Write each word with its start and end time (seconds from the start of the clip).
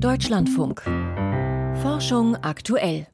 Deutschlandfunk. 0.00 0.82
Forschung 1.82 2.36
aktuell. 2.36 3.08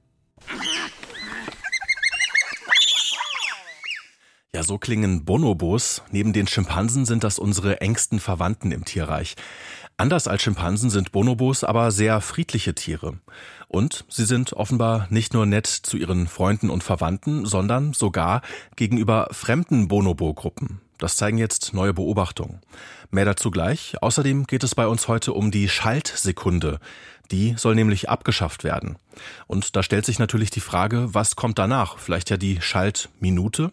Ja, 4.54 4.62
so 4.62 4.76
klingen 4.76 5.24
Bonobos. 5.24 6.02
Neben 6.10 6.34
den 6.34 6.46
Schimpansen 6.46 7.06
sind 7.06 7.24
das 7.24 7.38
unsere 7.38 7.80
engsten 7.80 8.20
Verwandten 8.20 8.70
im 8.70 8.84
Tierreich. 8.84 9.34
Anders 9.96 10.28
als 10.28 10.42
Schimpansen 10.42 10.90
sind 10.90 11.10
Bonobos 11.10 11.64
aber 11.64 11.90
sehr 11.90 12.20
friedliche 12.20 12.74
Tiere. 12.74 13.18
Und 13.68 14.04
sie 14.10 14.26
sind 14.26 14.52
offenbar 14.52 15.06
nicht 15.08 15.32
nur 15.32 15.46
nett 15.46 15.66
zu 15.66 15.96
ihren 15.96 16.26
Freunden 16.26 16.68
und 16.68 16.84
Verwandten, 16.84 17.46
sondern 17.46 17.94
sogar 17.94 18.42
gegenüber 18.76 19.28
fremden 19.32 19.88
Bonobo-Gruppen. 19.88 20.83
Das 20.98 21.16
zeigen 21.16 21.38
jetzt 21.38 21.74
neue 21.74 21.92
Beobachtungen. 21.92 22.60
Mehr 23.10 23.24
dazu 23.24 23.50
gleich. 23.50 23.96
Außerdem 24.00 24.46
geht 24.46 24.64
es 24.64 24.74
bei 24.74 24.86
uns 24.86 25.08
heute 25.08 25.32
um 25.32 25.50
die 25.50 25.68
Schaltsekunde. 25.68 26.78
Die 27.30 27.54
soll 27.56 27.74
nämlich 27.74 28.08
abgeschafft 28.08 28.64
werden. 28.64 28.96
Und 29.46 29.76
da 29.76 29.82
stellt 29.82 30.04
sich 30.04 30.18
natürlich 30.18 30.50
die 30.50 30.60
Frage, 30.60 31.14
was 31.14 31.36
kommt 31.36 31.58
danach? 31.58 31.98
Vielleicht 31.98 32.30
ja 32.30 32.36
die 32.36 32.60
Schaltminute? 32.60 33.72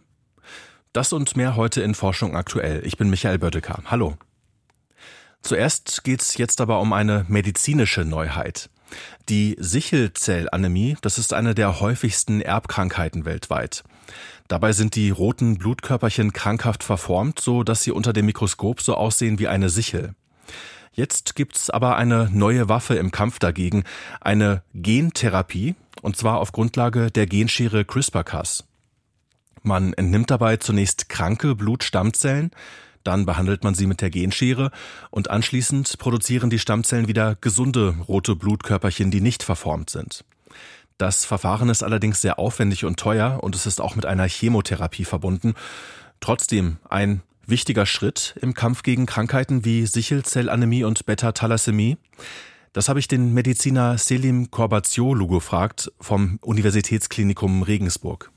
Das 0.93 1.13
und 1.13 1.37
mehr 1.37 1.55
heute 1.55 1.81
in 1.81 1.95
Forschung 1.95 2.35
aktuell. 2.35 2.85
Ich 2.85 2.97
bin 2.97 3.09
Michael 3.09 3.39
Böttecker. 3.39 3.81
Hallo. 3.85 4.17
Zuerst 5.41 6.03
geht's 6.03 6.37
jetzt 6.37 6.61
aber 6.61 6.79
um 6.79 6.93
eine 6.93 7.25
medizinische 7.27 8.05
Neuheit. 8.05 8.69
Die 9.29 9.55
Sichelzellanämie, 9.59 10.97
das 11.01 11.17
ist 11.17 11.33
eine 11.33 11.55
der 11.55 11.79
häufigsten 11.79 12.41
Erbkrankheiten 12.41 13.25
weltweit. 13.25 13.83
Dabei 14.51 14.73
sind 14.73 14.95
die 14.95 15.11
roten 15.11 15.57
Blutkörperchen 15.57 16.33
krankhaft 16.33 16.83
verformt, 16.83 17.39
so 17.39 17.63
dass 17.63 17.83
sie 17.83 17.93
unter 17.93 18.11
dem 18.11 18.25
Mikroskop 18.25 18.81
so 18.81 18.95
aussehen 18.95 19.39
wie 19.39 19.47
eine 19.47 19.69
Sichel. 19.69 20.13
Jetzt 20.91 21.35
gibt's 21.35 21.69
aber 21.69 21.95
eine 21.95 22.29
neue 22.33 22.67
Waffe 22.67 22.95
im 22.95 23.11
Kampf 23.11 23.39
dagegen, 23.39 23.85
eine 24.19 24.61
Gentherapie, 24.73 25.75
und 26.01 26.17
zwar 26.17 26.39
auf 26.39 26.51
Grundlage 26.51 27.11
der 27.11 27.27
Genschere 27.27 27.85
CRISPR-Cas. 27.85 28.65
Man 29.63 29.93
entnimmt 29.93 30.31
dabei 30.31 30.57
zunächst 30.57 31.07
kranke 31.07 31.55
Blutstammzellen, 31.55 32.51
dann 33.05 33.25
behandelt 33.25 33.63
man 33.63 33.73
sie 33.73 33.87
mit 33.87 34.01
der 34.01 34.09
Genschere 34.09 34.71
und 35.11 35.29
anschließend 35.29 35.97
produzieren 35.97 36.49
die 36.49 36.59
Stammzellen 36.59 37.07
wieder 37.07 37.37
gesunde 37.39 37.95
rote 38.05 38.35
Blutkörperchen, 38.35 39.11
die 39.11 39.21
nicht 39.21 39.43
verformt 39.43 39.89
sind. 39.89 40.25
Das 41.01 41.25
Verfahren 41.25 41.69
ist 41.69 41.81
allerdings 41.81 42.21
sehr 42.21 42.37
aufwendig 42.37 42.85
und 42.85 42.99
teuer 42.99 43.39
und 43.41 43.55
es 43.55 43.65
ist 43.65 43.81
auch 43.81 43.95
mit 43.95 44.05
einer 44.05 44.27
Chemotherapie 44.27 45.03
verbunden. 45.03 45.55
Trotzdem 46.19 46.77
ein 46.87 47.23
wichtiger 47.47 47.87
Schritt 47.87 48.35
im 48.39 48.53
Kampf 48.53 48.83
gegen 48.83 49.07
Krankheiten 49.07 49.65
wie 49.65 49.87
Sichelzellanämie 49.87 50.83
und 50.83 51.07
Beta-Thalassämie. 51.07 51.97
Das 52.71 52.87
habe 52.87 52.99
ich 52.99 53.07
den 53.07 53.33
Mediziner 53.33 53.97
Selim 53.97 54.51
Korbaziolu 54.51 55.27
gefragt 55.27 55.91
vom 55.99 56.37
Universitätsklinikum 56.43 57.63
Regensburg. 57.63 58.29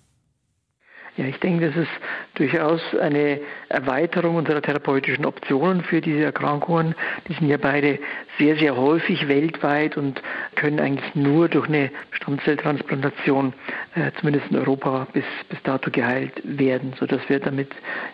Ja, 1.16 1.26
ich 1.26 1.38
denke, 1.38 1.68
das 1.68 1.76
ist 1.76 1.90
durchaus 2.34 2.80
eine 3.00 3.40
Erweiterung 3.68 4.34
unserer 4.34 4.60
therapeutischen 4.60 5.24
Optionen 5.24 5.84
für 5.84 6.00
diese 6.00 6.24
Erkrankungen. 6.24 6.96
Die 7.28 7.34
sind 7.34 7.48
ja 7.48 7.56
beide 7.56 8.00
sehr, 8.36 8.56
sehr 8.56 8.76
häufig 8.76 9.28
weltweit 9.28 9.96
und 9.96 10.20
können 10.56 10.80
eigentlich 10.80 11.14
nur 11.14 11.48
durch 11.48 11.68
eine 11.68 11.90
Stammzelltransplantation, 12.10 13.52
äh, 13.94 14.10
zumindest 14.18 14.50
in 14.50 14.56
Europa, 14.56 15.06
bis, 15.12 15.24
bis 15.48 15.62
dato 15.62 15.92
geheilt 15.92 16.32
werden, 16.42 16.94
sodass 16.98 17.20
wir 17.28 17.38
damit 17.38 17.70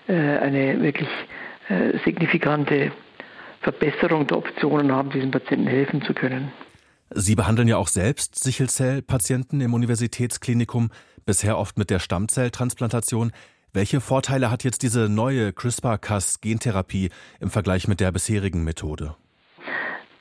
äh, 0.07 0.13
eine 0.13 0.83
wirklich 0.83 1.09
äh, 1.71 1.97
signifikante 2.05 2.93
Verbesserung 3.63 4.27
der 4.27 4.37
Optionen 4.37 4.93
haben, 4.93 5.11
diesen 5.11 5.31
Patienten 5.31 5.69
helfen 5.69 6.03
zu 6.03 6.13
können. 6.13 6.53
Sie 7.13 7.35
behandeln 7.35 7.67
ja 7.67 7.77
auch 7.77 7.89
selbst 7.89 8.43
Sichelzellpatienten 8.43 9.61
im 9.61 9.75
Universitätsklinikum 9.75 10.91
bisher 11.25 11.59
oft 11.59 11.79
mit 11.79 11.91
der 11.91 11.99
Stammzelltransplantation. 11.99 13.33
Welche 13.73 14.01
Vorteile 14.01 14.51
hat 14.51 14.65
jetzt 14.65 14.83
diese 14.83 15.09
neue 15.09 15.53
CRISPR-Cas-Gentherapie 15.53 17.11
im 17.39 17.51
Vergleich 17.51 17.87
mit 17.87 18.01
der 18.01 18.11
bisherigen 18.11 18.65
Methode? 18.65 19.15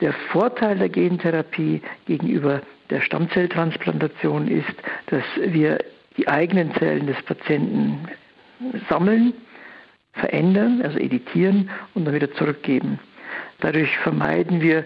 Der 0.00 0.14
Vorteil 0.32 0.78
der 0.78 0.88
Gentherapie 0.88 1.82
gegenüber 2.06 2.62
der 2.90 3.00
Stammzelltransplantation 3.00 4.48
ist, 4.48 4.74
dass 5.06 5.24
wir 5.36 5.78
die 6.16 6.28
eigenen 6.28 6.74
Zellen 6.74 7.06
des 7.06 7.20
Patienten 7.22 8.08
sammeln, 8.88 9.32
verändern, 10.12 10.82
also 10.82 10.98
editieren 10.98 11.70
und 11.94 12.04
dann 12.04 12.14
wieder 12.14 12.32
zurückgeben. 12.34 12.98
Dadurch 13.60 13.96
vermeiden 13.98 14.60
wir 14.60 14.84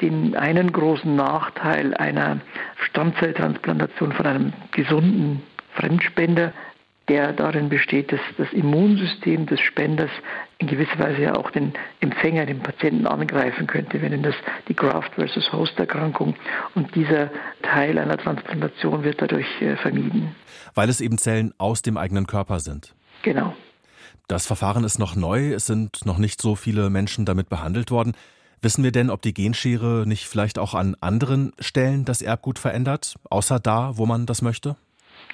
den 0.00 0.36
einen 0.36 0.72
großen 0.72 1.14
Nachteil 1.16 1.94
einer 1.94 2.40
Stammzelltransplantation 2.76 4.12
von 4.12 4.26
einem 4.26 4.52
gesunden 4.72 5.42
Fremdspender, 5.74 6.52
der 7.08 7.32
darin 7.32 7.68
besteht, 7.68 8.12
dass 8.12 8.20
das 8.38 8.50
Immunsystem 8.52 9.46
des 9.46 9.60
Spenders 9.60 10.10
in 10.58 10.68
gewisser 10.68 10.98
Weise 10.98 11.22
ja 11.22 11.34
auch 11.34 11.50
den 11.50 11.74
Empfänger, 12.00 12.46
den 12.46 12.60
Patienten 12.60 13.06
angreifen 13.06 13.66
könnte. 13.66 14.00
Wir 14.00 14.08
nennen 14.08 14.22
das 14.22 14.34
die 14.68 14.76
Graft 14.76 15.14
versus 15.14 15.52
Host 15.52 15.78
Erkrankung 15.78 16.34
und 16.74 16.94
dieser 16.94 17.30
Teil 17.62 17.98
einer 17.98 18.16
Transplantation 18.16 19.04
wird 19.04 19.20
dadurch 19.20 19.46
äh, 19.60 19.76
vermieden. 19.76 20.34
Weil 20.74 20.88
es 20.88 21.00
eben 21.00 21.18
Zellen 21.18 21.52
aus 21.58 21.82
dem 21.82 21.98
eigenen 21.98 22.26
Körper 22.26 22.60
sind. 22.60 22.94
Genau. 23.22 23.54
Das 24.26 24.46
Verfahren 24.46 24.84
ist 24.84 24.98
noch 24.98 25.16
neu, 25.16 25.52
es 25.52 25.66
sind 25.66 26.06
noch 26.06 26.16
nicht 26.16 26.40
so 26.40 26.54
viele 26.54 26.88
Menschen 26.88 27.26
damit 27.26 27.50
behandelt 27.50 27.90
worden. 27.90 28.14
Wissen 28.62 28.82
wir 28.82 28.92
denn, 28.92 29.10
ob 29.10 29.20
die 29.20 29.34
Genschere 29.34 30.04
nicht 30.06 30.26
vielleicht 30.26 30.58
auch 30.58 30.72
an 30.72 30.96
anderen 31.00 31.52
Stellen 31.58 32.06
das 32.06 32.22
Erbgut 32.22 32.58
verändert, 32.58 33.16
außer 33.28 33.60
da, 33.60 33.98
wo 33.98 34.06
man 34.06 34.24
das 34.24 34.40
möchte? 34.40 34.76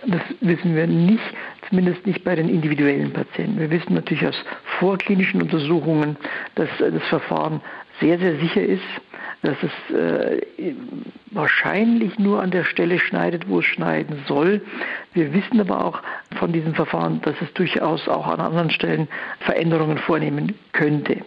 Das 0.07 0.23
wissen 0.41 0.75
wir 0.75 0.87
nicht, 0.87 1.23
zumindest 1.69 2.07
nicht 2.07 2.25
bei 2.25 2.35
den 2.35 2.49
individuellen 2.49 3.13
Patienten. 3.13 3.59
Wir 3.59 3.71
wissen 3.71 3.95
natürlich 3.95 4.27
aus 4.27 4.45
vorklinischen 4.79 5.43
Untersuchungen, 5.43 6.17
dass 6.55 6.69
das 6.79 7.03
Verfahren 7.09 7.61
sehr, 8.01 8.19
sehr 8.19 8.37
sicher 8.37 8.63
ist, 8.63 8.83
dass 9.43 9.57
es 9.63 9.95
äh, 9.95 10.41
wahrscheinlich 11.31 12.19
nur 12.19 12.43
an 12.43 12.51
der 12.51 12.65
Stelle 12.65 12.99
schneidet, 12.99 13.49
wo 13.49 13.61
es 13.61 13.67
schneiden 13.67 14.23
soll. 14.27 14.63
Wir 15.15 15.33
wissen 15.33 15.61
aber 15.61 15.85
auch 15.85 16.03
von 16.39 16.53
diesem 16.53 16.75
Verfahren, 16.75 17.21
dass 17.23 17.35
es 17.41 17.53
durchaus 17.55 18.09
auch 18.09 18.27
an 18.27 18.41
anderen 18.41 18.71
Stellen 18.71 19.09
Veränderungen 19.41 19.99
vornehmen 19.99 20.55
könnte. 20.73 21.19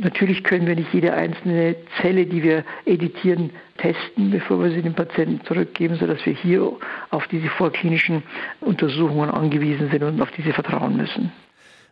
Natürlich 0.00 0.42
können 0.42 0.66
wir 0.66 0.74
nicht 0.74 0.92
jede 0.92 1.14
einzelne 1.14 1.76
Zelle, 2.00 2.26
die 2.26 2.42
wir 2.42 2.64
editieren, 2.84 3.50
testen, 3.78 4.30
bevor 4.30 4.62
wir 4.62 4.70
sie 4.70 4.82
dem 4.82 4.94
Patienten 4.94 5.44
zurückgeben, 5.46 5.96
sodass 5.96 6.24
wir 6.26 6.34
hier 6.34 6.72
auf 7.10 7.26
diese 7.28 7.48
vorklinischen 7.48 8.22
Untersuchungen 8.60 9.30
angewiesen 9.30 9.90
sind 9.90 10.02
und 10.02 10.20
auf 10.20 10.30
diese 10.36 10.52
vertrauen 10.52 10.96
müssen. 10.96 11.32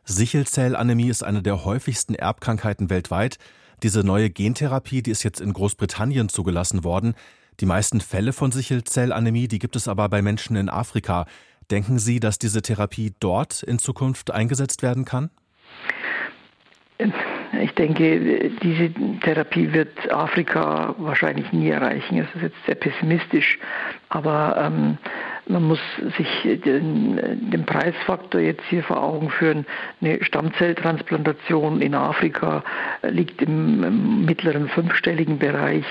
Sichelzellanämie 0.04 1.08
ist 1.08 1.22
eine 1.22 1.42
der 1.42 1.64
häufigsten 1.64 2.14
Erbkrankheiten 2.14 2.90
weltweit. 2.90 3.38
Diese 3.82 4.04
neue 4.04 4.30
Gentherapie, 4.30 5.02
die 5.02 5.12
ist 5.12 5.22
jetzt 5.22 5.40
in 5.40 5.52
Großbritannien 5.52 6.28
zugelassen 6.28 6.82
worden. 6.82 7.14
Die 7.60 7.66
meisten 7.66 8.00
Fälle 8.00 8.32
von 8.32 8.50
Sichelzellanämie, 8.50 9.46
die 9.46 9.58
gibt 9.60 9.76
es 9.76 9.86
aber 9.86 10.08
bei 10.08 10.22
Menschen 10.22 10.56
in 10.56 10.68
Afrika. 10.68 11.26
Denken 11.70 11.98
Sie, 11.98 12.18
dass 12.18 12.38
diese 12.38 12.62
Therapie 12.62 13.14
dort 13.20 13.62
in 13.62 13.78
Zukunft 13.78 14.32
eingesetzt 14.32 14.82
werden 14.82 15.04
kann? 15.04 15.30
Ich 17.60 17.74
denke, 17.74 18.50
diese 18.62 18.90
Therapie 19.20 19.72
wird 19.72 20.10
Afrika 20.10 20.94
wahrscheinlich 20.98 21.52
nie 21.52 21.68
erreichen. 21.68 22.18
Es 22.18 22.34
ist 22.34 22.42
jetzt 22.42 22.66
sehr 22.66 22.76
pessimistisch, 22.76 23.58
aber 24.08 24.56
ähm, 24.58 24.96
man 25.46 25.64
muss 25.64 25.80
sich 26.16 26.60
den, 26.64 27.50
den, 27.50 27.66
Preisfaktor 27.66 28.40
jetzt 28.40 28.62
hier 28.70 28.82
vor 28.82 29.02
Augen 29.02 29.28
führen. 29.28 29.66
Eine 30.00 30.24
Stammzelltransplantation 30.24 31.82
in 31.82 31.94
Afrika 31.94 32.64
liegt 33.02 33.42
im, 33.42 33.84
im 33.84 34.24
mittleren 34.24 34.68
fünfstelligen 34.68 35.38
Bereich. 35.38 35.84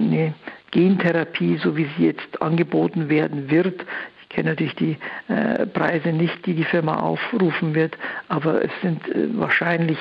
Eine 0.00 0.34
Gentherapie, 0.72 1.58
so 1.62 1.76
wie 1.76 1.86
sie 1.96 2.06
jetzt 2.06 2.42
angeboten 2.42 3.08
werden 3.08 3.50
wird, 3.50 3.84
ich 4.22 4.28
kenne 4.30 4.50
natürlich 4.50 4.74
die 4.74 4.96
äh, 5.28 5.64
Preise 5.66 6.08
nicht, 6.08 6.44
die 6.46 6.54
die 6.54 6.64
Firma 6.64 6.96
aufrufen 6.96 7.76
wird, 7.76 7.96
aber 8.28 8.64
es 8.64 8.72
sind 8.82 9.06
äh, 9.08 9.28
wahrscheinlich 9.38 9.98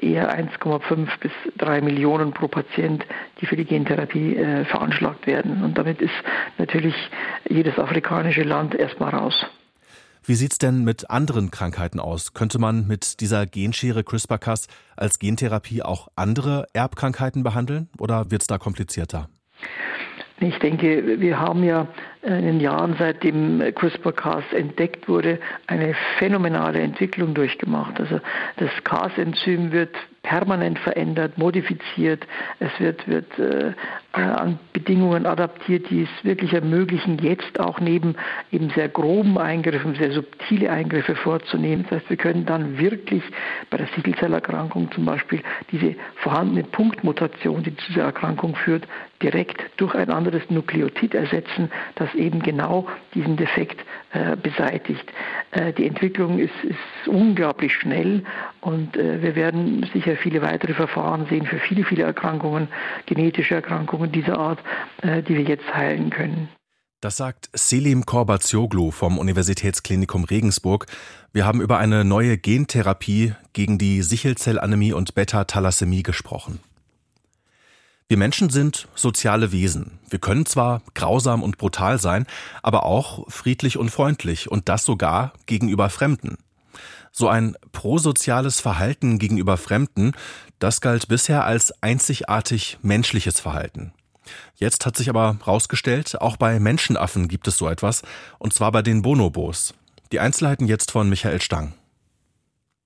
eher 0.00 0.36
1,5 0.36 1.08
bis 1.20 1.32
3 1.56 1.80
Millionen 1.80 2.32
pro 2.32 2.48
Patient, 2.48 3.04
die 3.40 3.46
für 3.46 3.56
die 3.56 3.64
Gentherapie 3.64 4.36
äh, 4.36 4.64
veranschlagt 4.64 5.26
werden. 5.26 5.62
Und 5.62 5.78
damit 5.78 6.00
ist 6.00 6.12
natürlich 6.58 6.94
jedes 7.48 7.78
afrikanische 7.78 8.42
Land 8.42 8.74
erstmal 8.74 9.10
raus. 9.10 9.46
Wie 10.22 10.34
sieht 10.34 10.52
es 10.52 10.58
denn 10.58 10.84
mit 10.84 11.10
anderen 11.10 11.50
Krankheiten 11.50 11.98
aus? 11.98 12.34
Könnte 12.34 12.58
man 12.58 12.86
mit 12.86 13.20
dieser 13.20 13.46
Genschere 13.46 14.04
CRISPR-Cas 14.04 14.68
als 14.96 15.18
Gentherapie 15.18 15.82
auch 15.82 16.08
andere 16.14 16.66
Erbkrankheiten 16.74 17.42
behandeln 17.42 17.88
oder 17.98 18.30
wird 18.30 18.42
es 18.42 18.46
da 18.46 18.58
komplizierter? 18.58 19.28
Ich 20.42 20.58
denke, 20.58 21.20
wir 21.20 21.38
haben 21.38 21.62
ja 21.62 21.86
in 22.22 22.44
den 22.44 22.60
Jahren, 22.60 22.96
seitdem 22.98 23.62
CRISPR-Cas 23.74 24.44
entdeckt 24.52 25.06
wurde, 25.06 25.38
eine 25.66 25.94
phänomenale 26.18 26.80
Entwicklung 26.80 27.34
durchgemacht. 27.34 28.00
Also 28.00 28.20
das 28.56 28.70
Cas-Enzym 28.84 29.70
wird 29.72 29.94
permanent 30.22 30.78
verändert, 30.78 31.38
modifiziert. 31.38 32.26
Es 32.58 32.70
wird, 32.78 33.06
wird 33.08 33.38
äh, 33.38 33.72
an 34.12 34.58
Bedingungen 34.72 35.24
adaptiert, 35.24 35.88
die 35.90 36.02
es 36.02 36.24
wirklich 36.24 36.52
ermöglichen, 36.52 37.18
jetzt 37.18 37.58
auch 37.58 37.80
neben 37.80 38.16
eben 38.52 38.70
sehr 38.70 38.88
groben 38.88 39.38
Eingriffen, 39.38 39.94
sehr 39.94 40.12
subtile 40.12 40.70
Eingriffe 40.70 41.14
vorzunehmen. 41.14 41.84
Das 41.88 42.00
heißt, 42.00 42.10
wir 42.10 42.16
können 42.16 42.44
dann 42.44 42.78
wirklich 42.78 43.22
bei 43.70 43.78
der 43.78 43.88
Sickelzellerkrankung 43.94 44.90
zum 44.92 45.04
Beispiel 45.06 45.42
diese 45.70 45.96
vorhandene 46.16 46.64
Punktmutation, 46.64 47.62
die 47.62 47.74
zu 47.76 47.86
dieser 47.88 48.04
Erkrankung 48.04 48.56
führt, 48.56 48.86
direkt 49.22 49.62
durch 49.76 49.94
ein 49.94 50.10
anderes 50.10 50.42
Nukleotid 50.48 51.14
ersetzen, 51.14 51.70
das 51.94 52.12
eben 52.14 52.42
genau 52.42 52.88
diesen 53.14 53.36
Defekt 53.36 53.84
äh, 54.12 54.36
beseitigt. 54.36 55.04
Äh, 55.50 55.72
die 55.72 55.86
Entwicklung 55.86 56.38
ist, 56.38 56.54
ist, 56.62 56.78
unglaublich 57.06 57.72
schnell 57.74 58.24
und 58.60 58.96
äh, 58.96 59.22
wir 59.22 59.34
werden 59.34 59.88
sicher 59.92 60.16
viele 60.16 60.42
weitere 60.42 60.74
Verfahren 60.74 61.26
sehen 61.28 61.46
für 61.46 61.58
viele, 61.58 61.84
viele 61.84 62.02
Erkrankungen, 62.04 62.68
genetische 63.06 63.54
Erkrankungen 63.54 64.12
dieser 64.12 64.38
Art, 64.38 64.58
äh, 65.02 65.22
die 65.22 65.34
wir 65.34 65.42
jetzt 65.42 65.74
heilen 65.74 66.10
können. 66.10 66.48
Das 67.00 67.16
sagt 67.16 67.48
Selim 67.54 68.04
Korbazioglu 68.04 68.90
vom 68.90 69.16
Universitätsklinikum 69.16 70.24
Regensburg. 70.24 70.86
Wir 71.32 71.46
haben 71.46 71.62
über 71.62 71.78
eine 71.78 72.04
neue 72.04 72.36
Gentherapie 72.36 73.32
gegen 73.54 73.78
die 73.78 74.02
Sichelzellanämie 74.02 74.92
und 74.92 75.14
Beta-Thalassämie 75.14 76.02
gesprochen. 76.02 76.60
Wir 78.10 78.16
Menschen 78.16 78.50
sind 78.50 78.88
soziale 78.96 79.52
Wesen. 79.52 80.00
Wir 80.08 80.18
können 80.18 80.44
zwar 80.44 80.82
grausam 80.94 81.44
und 81.44 81.58
brutal 81.58 82.00
sein, 82.00 82.26
aber 82.60 82.84
auch 82.84 83.30
friedlich 83.30 83.76
und 83.76 83.90
freundlich 83.90 84.50
und 84.50 84.68
das 84.68 84.84
sogar 84.84 85.32
gegenüber 85.46 85.88
Fremden. 85.90 86.36
So 87.12 87.28
ein 87.28 87.54
prosoziales 87.70 88.60
Verhalten 88.60 89.20
gegenüber 89.20 89.56
Fremden, 89.56 90.10
das 90.58 90.80
galt 90.80 91.06
bisher 91.06 91.44
als 91.44 91.72
einzigartig 91.84 92.78
menschliches 92.82 93.38
Verhalten. 93.38 93.92
Jetzt 94.56 94.86
hat 94.86 94.96
sich 94.96 95.08
aber 95.08 95.38
herausgestellt, 95.44 96.20
auch 96.20 96.36
bei 96.36 96.58
Menschenaffen 96.58 97.28
gibt 97.28 97.46
es 97.46 97.58
so 97.58 97.68
etwas, 97.68 98.02
und 98.40 98.52
zwar 98.52 98.72
bei 98.72 98.82
den 98.82 99.02
Bonobos. 99.02 99.72
Die 100.10 100.18
Einzelheiten 100.18 100.66
jetzt 100.66 100.90
von 100.90 101.08
Michael 101.08 101.40
Stang. 101.40 101.74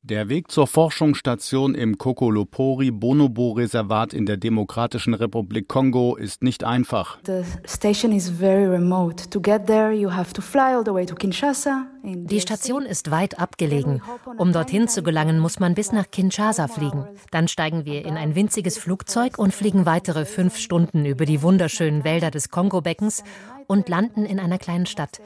Der 0.07 0.29
Weg 0.29 0.51
zur 0.51 0.67
Forschungsstation 0.67 1.75
im 1.75 1.97
Kokolopori 1.97 2.91
Bonobo 2.91 3.53
Reservat 3.53 4.13
in 4.13 4.27
der 4.27 4.37
Demokratischen 4.37 5.15
Republik 5.15 5.67
Kongo 5.67 6.17
ist 6.17 6.43
nicht 6.43 6.63
einfach. 6.63 7.17
Die 7.23 7.43
Station 12.41 12.83
ist 12.83 13.11
weit 13.11 13.39
abgelegen. 13.39 14.03
Um 14.37 14.53
dorthin 14.53 14.89
zu 14.89 15.03
gelangen, 15.03 15.39
muss 15.39 15.59
man 15.59 15.75
bis 15.75 15.91
nach 15.91 16.11
Kinshasa 16.11 16.69
fliegen. 16.69 17.07
Dann 17.31 17.49
steigen 17.49 17.87
wir 17.87 18.05
in 18.05 18.19
ein 18.19 18.35
winziges 18.35 18.77
Flugzeug 18.77 19.39
und 19.39 19.55
fliegen 19.55 19.87
weitere 19.87 20.27
fünf 20.27 20.59
Stunden 20.59 21.07
über 21.07 21.25
die 21.25 21.41
wunderschönen 21.41 22.05
Wälder 22.05 22.31
des 22.31 22.51
Kongo-Beckens 22.51 23.25
und 23.69 23.89
landen 23.89 24.27
in 24.27 24.39
einer 24.39 24.59
kleinen 24.59 24.85
Stadt. 24.85 25.23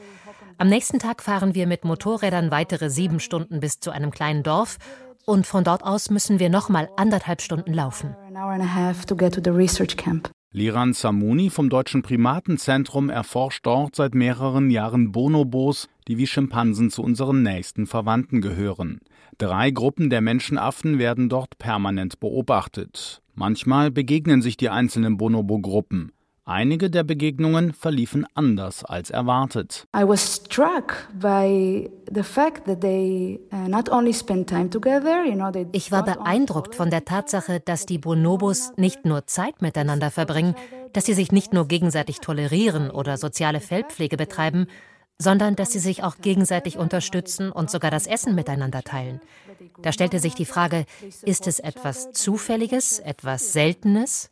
Am 0.61 0.67
nächsten 0.67 0.99
Tag 0.99 1.23
fahren 1.23 1.55
wir 1.55 1.67
mit 1.67 1.85
Motorrädern 1.85 2.51
weitere 2.51 2.89
sieben 2.89 3.21
Stunden 3.21 3.61
bis 3.61 3.79
zu 3.79 3.91
einem 3.91 4.11
kleinen 4.11 4.43
Dorf 4.43 4.77
und 5.25 5.47
von 5.47 5.63
dort 5.63 5.85
aus 5.85 6.09
müssen 6.09 6.37
wir 6.37 6.49
nochmal 6.49 6.89
anderthalb 6.97 7.41
Stunden 7.41 7.73
laufen. 7.73 8.13
Liran 10.51 10.91
Samuni 10.91 11.49
vom 11.49 11.69
Deutschen 11.69 12.01
Primatenzentrum 12.01 13.09
erforscht 13.09 13.65
dort 13.65 13.95
seit 13.95 14.13
mehreren 14.13 14.69
Jahren 14.69 15.13
Bonobos, 15.13 15.87
die 16.09 16.17
wie 16.17 16.27
Schimpansen 16.27 16.89
zu 16.89 17.03
unseren 17.03 17.41
nächsten 17.41 17.87
Verwandten 17.87 18.41
gehören. 18.41 18.99
Drei 19.37 19.71
Gruppen 19.71 20.09
der 20.09 20.19
Menschenaffen 20.19 20.99
werden 20.99 21.29
dort 21.29 21.57
permanent 21.57 22.19
beobachtet. 22.19 23.21
Manchmal 23.33 23.91
begegnen 23.91 24.41
sich 24.41 24.57
die 24.57 24.67
einzelnen 24.67 25.15
Bonobo-Gruppen. 25.15 26.11
Einige 26.49 26.89
der 26.89 27.03
Begegnungen 27.03 27.73
verliefen 27.73 28.25
anders 28.33 28.83
als 28.83 29.11
erwartet. 29.11 29.85
Ich 29.93 30.01
war 35.91 36.03
beeindruckt 36.03 36.75
von 36.75 36.89
der 36.89 37.05
Tatsache, 37.05 37.59
dass 37.59 37.85
die 37.85 37.99
Bonobos 37.99 38.71
nicht 38.77 39.05
nur 39.05 39.27
Zeit 39.27 39.61
miteinander 39.61 40.09
verbringen, 40.09 40.55
dass 40.91 41.05
sie 41.05 41.13
sich 41.13 41.31
nicht 41.31 41.53
nur 41.53 41.67
gegenseitig 41.67 42.19
tolerieren 42.19 42.89
oder 42.89 43.17
soziale 43.17 43.59
Feldpflege 43.59 44.17
betreiben, 44.17 44.65
sondern 45.21 45.55
dass 45.55 45.71
sie 45.71 45.79
sich 45.79 46.01
auch 46.03 46.17
gegenseitig 46.21 46.77
unterstützen 46.77 47.51
und 47.51 47.69
sogar 47.69 47.91
das 47.91 48.07
Essen 48.07 48.35
miteinander 48.35 48.81
teilen. 48.81 49.19
Da 49.81 49.91
stellte 49.91 50.19
sich 50.19 50.33
die 50.33 50.45
Frage, 50.45 50.85
ist 51.23 51.47
es 51.47 51.59
etwas 51.59 52.11
Zufälliges, 52.13 52.99
etwas 52.99 53.51
Seltenes? 53.53 54.29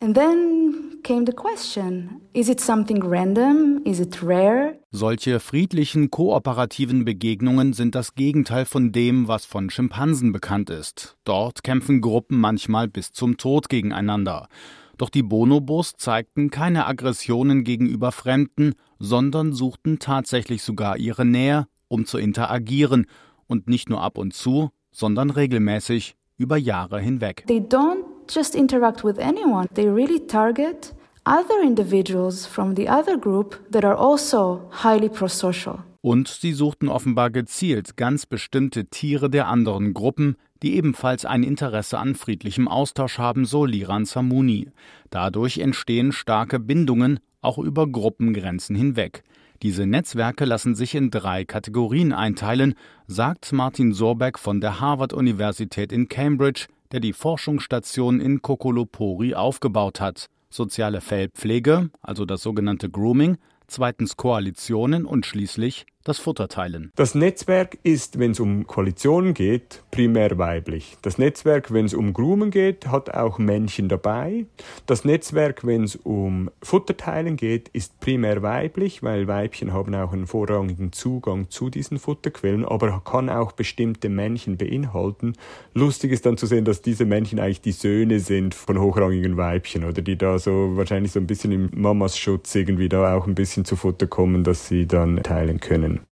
Solche 4.90 5.40
friedlichen, 5.40 6.10
kooperativen 6.10 7.04
Begegnungen 7.04 7.74
sind 7.74 7.94
das 7.94 8.14
Gegenteil 8.14 8.64
von 8.64 8.92
dem, 8.92 9.28
was 9.28 9.44
von 9.44 9.68
Schimpansen 9.70 10.32
bekannt 10.32 10.70
ist. 10.70 11.16
Dort 11.24 11.62
kämpfen 11.62 12.00
Gruppen 12.00 12.40
manchmal 12.40 12.88
bis 12.88 13.12
zum 13.12 13.36
Tod 13.36 13.68
gegeneinander. 13.68 14.48
Doch 14.98 15.10
die 15.10 15.22
Bonobos 15.22 15.94
zeigten 15.96 16.50
keine 16.50 16.86
Aggressionen 16.86 17.62
gegenüber 17.62 18.10
Fremden, 18.12 18.74
sondern 18.98 19.52
suchten 19.52 20.00
tatsächlich 20.00 20.62
sogar 20.62 20.96
ihre 20.96 21.24
Nähe, 21.24 21.68
um 21.86 22.04
zu 22.04 22.18
interagieren 22.18 23.06
und 23.46 23.68
nicht 23.68 23.88
nur 23.88 24.02
ab 24.02 24.18
und 24.18 24.34
zu, 24.34 24.70
sondern 24.90 25.30
regelmäßig 25.30 26.16
über 26.36 26.56
Jahre 26.56 27.00
hinweg. 27.00 27.44
They 27.46 27.60
don't 27.60 28.04
just 28.28 28.56
interact 28.56 29.04
with 29.04 29.18
anyone. 29.18 29.68
They 29.74 29.88
really 29.88 30.26
target 30.26 30.94
other 31.24 31.62
individuals 31.62 32.44
from 32.44 32.74
the 32.74 32.88
other 32.88 33.16
group 33.16 33.60
that 33.70 33.84
are 33.84 33.96
also 33.96 34.68
highly 34.82 35.08
prosocial. 35.08 35.84
Und 36.00 36.28
sie 36.28 36.52
suchten 36.52 36.88
offenbar 36.88 37.30
gezielt 37.30 37.96
ganz 37.96 38.24
bestimmte 38.26 38.86
Tiere 38.86 39.30
der 39.30 39.48
anderen 39.48 39.94
Gruppen, 39.94 40.36
die 40.62 40.76
ebenfalls 40.76 41.24
ein 41.24 41.42
Interesse 41.42 41.98
an 41.98 42.14
friedlichem 42.14 42.68
Austausch 42.68 43.18
haben, 43.18 43.44
so 43.44 43.64
Liran 43.64 44.04
Samuni. 44.04 44.70
Dadurch 45.10 45.58
entstehen 45.58 46.12
starke 46.12 46.58
Bindungen, 46.58 47.20
auch 47.40 47.58
über 47.58 47.86
Gruppengrenzen 47.86 48.74
hinweg. 48.74 49.22
Diese 49.62 49.86
Netzwerke 49.86 50.44
lassen 50.44 50.74
sich 50.74 50.94
in 50.94 51.10
drei 51.10 51.44
Kategorien 51.44 52.12
einteilen, 52.12 52.74
sagt 53.06 53.52
Martin 53.52 53.92
Sorbeck 53.92 54.38
von 54.38 54.60
der 54.60 54.80
Harvard-Universität 54.80 55.92
in 55.92 56.08
Cambridge, 56.08 56.66
der 56.92 57.00
die 57.00 57.12
Forschungsstation 57.12 58.20
in 58.20 58.40
Kokolopori 58.40 59.34
aufgebaut 59.34 60.00
hat. 60.00 60.28
Soziale 60.48 61.00
Fellpflege, 61.00 61.90
also 62.00 62.24
das 62.24 62.42
sogenannte 62.42 62.88
Grooming, 62.88 63.36
zweitens 63.66 64.16
Koalitionen 64.16 65.04
und 65.04 65.26
schließlich 65.26 65.86
das 66.08 66.18
Futter 66.18 66.48
teilen. 66.48 66.92
Das 66.96 67.14
Netzwerk 67.14 67.78
ist, 67.82 68.18
wenn 68.18 68.32
es 68.32 68.40
um 68.40 68.66
Koalitionen 68.66 69.34
geht, 69.34 69.82
primär 69.90 70.38
weiblich. 70.38 70.96
Das 71.02 71.18
Netzwerk, 71.18 71.72
wenn 71.72 71.86
es 71.86 71.94
um 71.94 72.12
Groomen 72.12 72.50
geht, 72.50 72.88
hat 72.88 73.10
auch 73.14 73.38
Männchen 73.38 73.88
dabei. 73.88 74.46
Das 74.86 75.04
Netzwerk, 75.04 75.66
wenn 75.66 75.84
es 75.84 75.96
um 75.96 76.50
Futterteilen 76.62 77.36
geht, 77.36 77.68
ist 77.68 78.00
primär 78.00 78.42
weiblich, 78.42 79.02
weil 79.02 79.28
Weibchen 79.28 79.72
haben 79.72 79.94
auch 79.94 80.12
einen 80.12 80.26
vorrangigen 80.26 80.92
Zugang 80.92 81.50
zu 81.50 81.70
diesen 81.70 81.98
Futterquellen, 81.98 82.64
aber 82.64 83.02
kann 83.04 83.28
auch 83.28 83.52
bestimmte 83.52 84.08
Männchen 84.08 84.56
beinhalten. 84.56 85.34
Lustig 85.74 86.12
ist 86.12 86.26
dann 86.26 86.36
zu 86.36 86.46
sehen, 86.46 86.64
dass 86.64 86.82
diese 86.82 87.04
Männchen 87.04 87.38
eigentlich 87.38 87.60
die 87.60 87.72
Söhne 87.72 88.20
sind 88.20 88.54
von 88.54 88.80
hochrangigen 88.80 89.36
Weibchen 89.36 89.84
oder 89.84 90.02
die 90.02 90.16
da 90.16 90.38
so 90.38 90.76
wahrscheinlich 90.76 91.12
so 91.12 91.20
ein 91.20 91.26
bisschen 91.26 91.52
im 91.52 91.70
Mamas 91.74 92.18
Schutz 92.18 92.54
irgendwie 92.54 92.88
da 92.88 93.14
auch 93.14 93.26
ein 93.26 93.34
bisschen 93.34 93.64
zu 93.64 93.76
Futter 93.76 94.06
kommen, 94.06 94.44
dass 94.44 94.68
sie 94.68 94.86
dann 94.86 95.22
teilen 95.22 95.60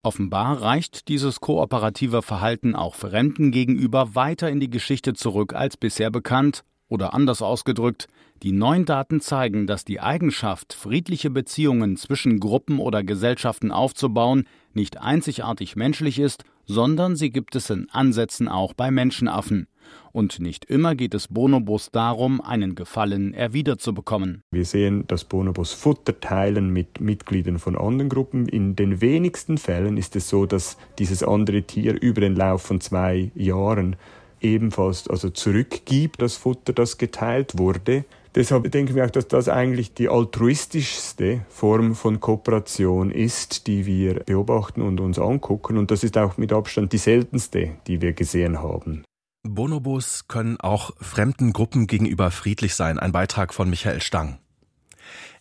Offenbar 0.02 0.62
reicht 0.62 1.08
dieses 1.08 1.40
kooperative 1.40 2.22
Verhalten 2.22 2.74
auch 2.74 2.94
Fremden 2.94 3.50
gegenüber 3.50 4.14
weiter 4.14 4.50
in 4.50 4.60
die 4.60 4.70
Geschichte 4.70 5.14
zurück 5.14 5.54
als 5.54 5.76
bisher 5.76 6.10
bekannt, 6.10 6.64
oder 6.88 7.14
anders 7.14 7.40
ausgedrückt, 7.40 8.06
die 8.42 8.52
neuen 8.52 8.84
Daten 8.84 9.20
zeigen, 9.20 9.66
dass 9.66 9.84
die 9.84 10.00
Eigenschaft, 10.00 10.72
friedliche 10.72 11.30
Beziehungen 11.30 11.96
zwischen 11.96 12.40
Gruppen 12.40 12.80
oder 12.80 13.04
Gesellschaften 13.04 13.70
aufzubauen, 13.70 14.48
nicht 14.74 15.00
einzigartig 15.00 15.76
menschlich 15.76 16.18
ist, 16.18 16.44
sondern 16.64 17.14
sie 17.14 17.30
gibt 17.30 17.54
es 17.54 17.70
in 17.70 17.88
Ansätzen 17.90 18.48
auch 18.48 18.72
bei 18.72 18.90
Menschenaffen. 18.90 19.68
Und 20.12 20.40
nicht 20.40 20.64
immer 20.64 20.94
geht 20.94 21.14
es 21.14 21.28
Bonobos 21.28 21.90
darum, 21.90 22.40
einen 22.40 22.74
Gefallen 22.74 23.34
erwidert 23.34 23.80
zu 23.80 23.94
bekommen. 23.94 24.42
Wir 24.50 24.64
sehen, 24.64 25.06
dass 25.06 25.24
Bonobos 25.24 25.72
Futter 25.72 26.18
teilen 26.18 26.70
mit 26.70 27.00
Mitgliedern 27.00 27.58
von 27.58 27.76
anderen 27.76 28.08
Gruppen. 28.08 28.48
In 28.48 28.74
den 28.76 29.00
wenigsten 29.00 29.58
Fällen 29.58 29.96
ist 29.96 30.16
es 30.16 30.28
so, 30.28 30.46
dass 30.46 30.76
dieses 30.98 31.22
andere 31.22 31.62
Tier 31.62 32.00
über 32.00 32.20
den 32.20 32.36
Lauf 32.36 32.62
von 32.62 32.80
zwei 32.80 33.30
Jahren 33.34 33.96
ebenfalls 34.40 35.08
also 35.08 35.30
zurückgibt, 35.30 36.20
das 36.20 36.36
Futter, 36.36 36.72
das 36.72 36.98
geteilt 36.98 37.58
wurde. 37.58 38.04
Deshalb 38.34 38.70
denken 38.72 38.94
wir 38.94 39.04
auch, 39.04 39.10
dass 39.10 39.28
das 39.28 39.48
eigentlich 39.48 39.92
die 39.92 40.08
altruistischste 40.08 41.44
Form 41.50 41.94
von 41.94 42.18
Kooperation 42.18 43.10
ist, 43.10 43.66
die 43.66 43.84
wir 43.84 44.20
beobachten 44.20 44.80
und 44.80 45.00
uns 45.00 45.18
angucken. 45.18 45.76
Und 45.76 45.90
das 45.90 46.02
ist 46.02 46.16
auch 46.16 46.38
mit 46.38 46.52
Abstand 46.52 46.92
die 46.94 46.98
seltenste, 46.98 47.72
die 47.86 48.00
wir 48.00 48.14
gesehen 48.14 48.62
haben. 48.62 49.04
Bonobos 49.46 50.28
können 50.28 50.58
auch 50.60 50.92
fremden 50.98 51.52
Gruppen 51.52 51.86
gegenüber 51.86 52.30
friedlich 52.30 52.74
sein. 52.74 52.98
Ein 52.98 53.12
Beitrag 53.12 53.52
von 53.52 53.68
Michael 53.68 54.00
Stang. 54.00 54.38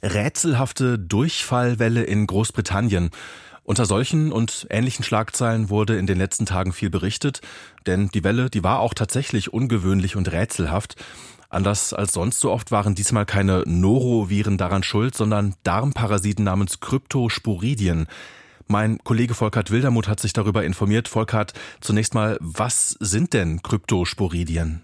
Rätselhafte 0.04 1.00
Durchfallwelle 1.00 2.04
in 2.04 2.28
Großbritannien. 2.28 3.12
Unter 3.64 3.86
solchen 3.86 4.32
und 4.34 4.68
ähnlichen 4.70 5.06
Schlagzeilen 5.06 5.70
wurde 5.70 5.98
in 5.98 6.08
den 6.08 6.18
letzten 6.18 6.48
Tagen 6.48 6.74
viel 6.74 6.90
berichtet, 6.90 7.42
denn 7.86 8.10
die 8.10 8.24
Welle, 8.24 8.50
die 8.50 8.64
war 8.64 8.80
auch 8.80 8.96
tatsächlich 8.96 9.54
ungewöhnlich 9.54 10.16
und 10.16 10.32
rätselhaft. 10.32 10.96
Anders 11.52 11.94
als 11.94 12.14
sonst 12.14 12.40
so 12.40 12.50
oft 12.50 12.72
waren 12.72 12.96
diesmal 12.96 13.26
keine 13.26 13.64
Noroviren 13.68 14.58
daran 14.58 14.84
schuld, 14.84 15.16
sondern 15.16 15.54
Darmparasiten 15.64 16.46
namens 16.46 16.80
Kryptosporidien. 16.80 18.08
Mein 18.68 19.00
Kollege 19.04 19.34
Volkert 19.34 19.70
Wildermuth 19.70 20.08
hat 20.08 20.22
sich 20.22 20.32
darüber 20.32 20.64
informiert. 20.64 21.10
Volkert, 21.10 21.54
zunächst 21.82 22.14
mal, 22.14 22.38
was 22.40 22.96
sind 23.02 23.34
denn 23.34 23.62
Kryptosporidien? 23.62 24.82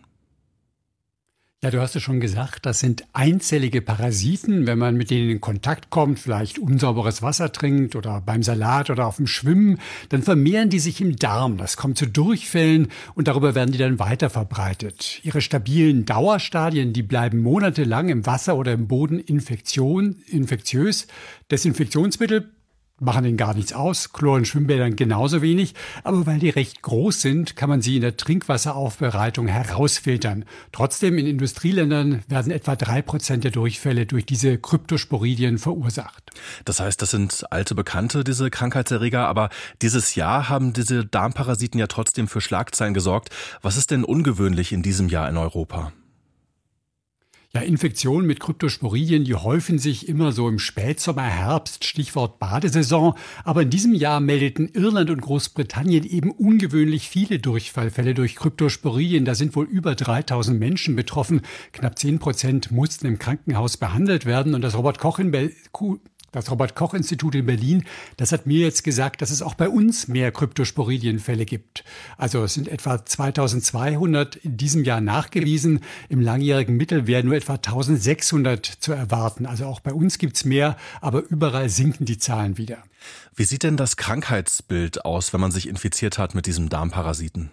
Ja, 1.64 1.72
du 1.72 1.82
hast 1.82 1.96
es 1.96 2.04
schon 2.04 2.20
gesagt, 2.20 2.68
das 2.68 2.82
sind 2.82 3.04
einzellige 3.14 3.82
Parasiten. 3.82 4.68
Wenn 4.68 4.78
man 4.78 4.96
mit 4.96 5.10
denen 5.10 5.32
in 5.32 5.42
Kontakt 5.42 5.90
kommt, 5.90 6.20
vielleicht 6.20 6.60
unsauberes 6.60 7.24
Wasser 7.24 7.52
trinkt 7.52 7.96
oder 7.96 8.22
beim 8.22 8.44
Salat 8.44 8.92
oder 8.92 9.08
auf 9.08 9.16
dem 9.16 9.26
Schwimmen, 9.26 9.80
dann 10.10 10.22
vermehren 10.22 10.70
die 10.70 10.78
sich 10.78 11.02
im 11.02 11.16
Darm. 11.16 11.58
Das 11.58 11.76
kommt 11.76 11.98
zu 11.98 12.06
Durchfällen 12.06 12.90
und 13.16 13.28
darüber 13.28 13.56
werden 13.56 13.72
die 13.72 13.80
dann 13.80 13.98
weiter 13.98 14.30
verbreitet. 14.30 15.20
Ihre 15.24 15.42
stabilen 15.42 16.06
Dauerstadien, 16.06 16.94
die 16.94 17.02
bleiben 17.02 17.40
monatelang 17.40 18.10
im 18.10 18.28
Wasser 18.28 18.56
oder 18.56 18.74
im 18.74 18.88
Boden 18.88 19.18
Infektion, 19.18 20.18
infektiös. 20.28 21.08
Desinfektionsmittel 21.50 22.52
machen 23.00 23.26
ihnen 23.26 23.38
gar 23.38 23.54
nichts 23.54 23.74
aus, 23.74 24.12
Chlor 24.12 24.38
in 24.38 24.46
Schwimmbädern 24.46 24.96
genauso 24.96 25.42
wenig, 25.42 25.76
aber 26.04 26.26
weil 26.26 26.40
die 26.40 26.50
recht 26.50 26.82
groß 26.82 27.22
sind, 27.22 27.56
kann 27.56 27.70
man 27.70 27.82
sie 27.82 27.96
in 27.96 28.02
der 28.02 28.18
Trinkwasseraufbereitung 28.18 29.48
herausfiltern. 29.48 30.46
Trotzdem 30.72 31.18
in 31.18 31.28
Industrieländern 31.28 32.24
werden 32.28 32.52
etwa 32.52 32.76
drei 32.76 33.02
Prozent 33.02 33.44
der 33.44 33.52
Durchfälle 33.52 34.06
durch 34.06 34.26
diese 34.26 34.58
Kryptosporidien 34.58 35.58
verursacht. 35.58 36.32
Das 36.66 36.80
heißt, 36.80 37.02
das 37.02 37.12
sind 37.12 37.46
alte 37.52 37.76
Bekannte, 37.76 38.24
diese 38.24 38.50
Krankheitserreger, 38.50 39.28
aber 39.28 39.50
dieses 39.82 40.16
Jahr 40.16 40.50
haben 40.50 40.74
diese 40.74 41.06
Darmparasiten 41.06 41.80
ja 41.80 41.88
trotzdem 41.88 42.28
für 42.28 42.42
Schlagzeilen 42.42 42.94
gesorgt. 42.94 43.30
Was 43.62 43.78
ist 43.78 43.92
denn 43.92 44.04
ungewöhnlich 44.04 44.72
in 44.72 44.82
diesem 44.82 45.10
Jahr 45.10 45.30
in 45.30 45.38
Europa? 45.38 45.92
Ja, 47.58 47.64
Infektionen 47.64 48.28
mit 48.28 48.40
Kryptosporidien, 48.40 49.24
die 49.24 49.34
häufen 49.34 49.80
sich 49.80 50.08
immer 50.08 50.32
so 50.32 50.48
im 50.48 50.60
Spätsommer, 50.60 51.24
Herbst, 51.24 51.86
Stichwort 51.86 52.38
Badesaison. 52.38 53.16
Aber 53.46 53.64
in 53.64 53.72
diesem 53.72 53.96
Jahr 53.96 54.20
meldeten 54.20 54.70
Irland 54.72 55.10
und 55.10 55.22
Großbritannien 55.22 56.04
eben 56.04 56.30
ungewöhnlich 56.30 57.10
viele 57.10 57.40
Durchfallfälle 57.40 58.14
durch 58.14 58.36
Kryptosporidien. 58.36 59.26
Da 59.26 59.34
sind 59.34 59.56
wohl 59.56 59.66
über 59.66 59.96
3000 59.96 60.60
Menschen 60.60 60.96
betroffen. 60.96 61.42
Knapp 61.72 61.98
10 61.98 62.20
Prozent 62.20 62.70
mussten 62.70 63.08
im 63.08 63.18
Krankenhaus 63.18 63.78
behandelt 63.78 64.28
werden. 64.28 64.54
Und 64.54 64.62
das 64.62 64.78
Robert 64.78 65.00
Koch 65.00 65.18
in 65.18 65.32
das 66.32 66.52
Robert-Koch-Institut 66.52 67.36
in 67.36 67.46
Berlin, 67.46 67.86
das 68.18 68.32
hat 68.32 68.46
mir 68.46 68.60
jetzt 68.60 68.84
gesagt, 68.84 69.22
dass 69.22 69.32
es 69.32 69.42
auch 69.42 69.56
bei 69.56 69.70
uns 69.70 70.08
mehr 70.08 70.32
Kryptosporidienfälle 70.32 71.46
gibt. 71.46 71.84
Also 72.18 72.44
es 72.44 72.54
sind 72.54 72.68
etwa 72.68 73.06
2200 73.06 74.36
in 74.38 74.58
diesem 74.58 74.84
Jahr 74.84 75.02
nachgewiesen. 75.02 75.82
Im 76.10 76.22
langjährigen 76.22 76.78
Mittel 76.78 77.08
wären 77.08 77.28
nur 77.28 77.36
etwa 77.36 77.54
1600 77.54 78.66
zu 78.66 78.94
erwarten. 78.94 79.46
Also 79.46 79.66
auch 79.66 79.80
bei 79.80 79.94
uns 79.94 80.18
gibt's 80.18 80.46
mehr, 80.46 80.78
aber 81.02 81.24
überall 81.30 81.70
sinken 81.70 82.06
die 82.06 82.18
Zahlen 82.18 82.58
wieder. 82.58 82.78
Wie 83.36 83.46
sieht 83.46 83.64
denn 83.64 83.78
das 83.78 83.98
Krankheitsbild 83.98 85.06
aus, 85.06 85.34
wenn 85.34 85.42
man 85.42 85.52
sich 85.52 85.68
infiziert 85.68 86.18
hat 86.18 86.36
mit 86.36 86.46
diesem 86.46 86.70
Darmparasiten? 86.70 87.52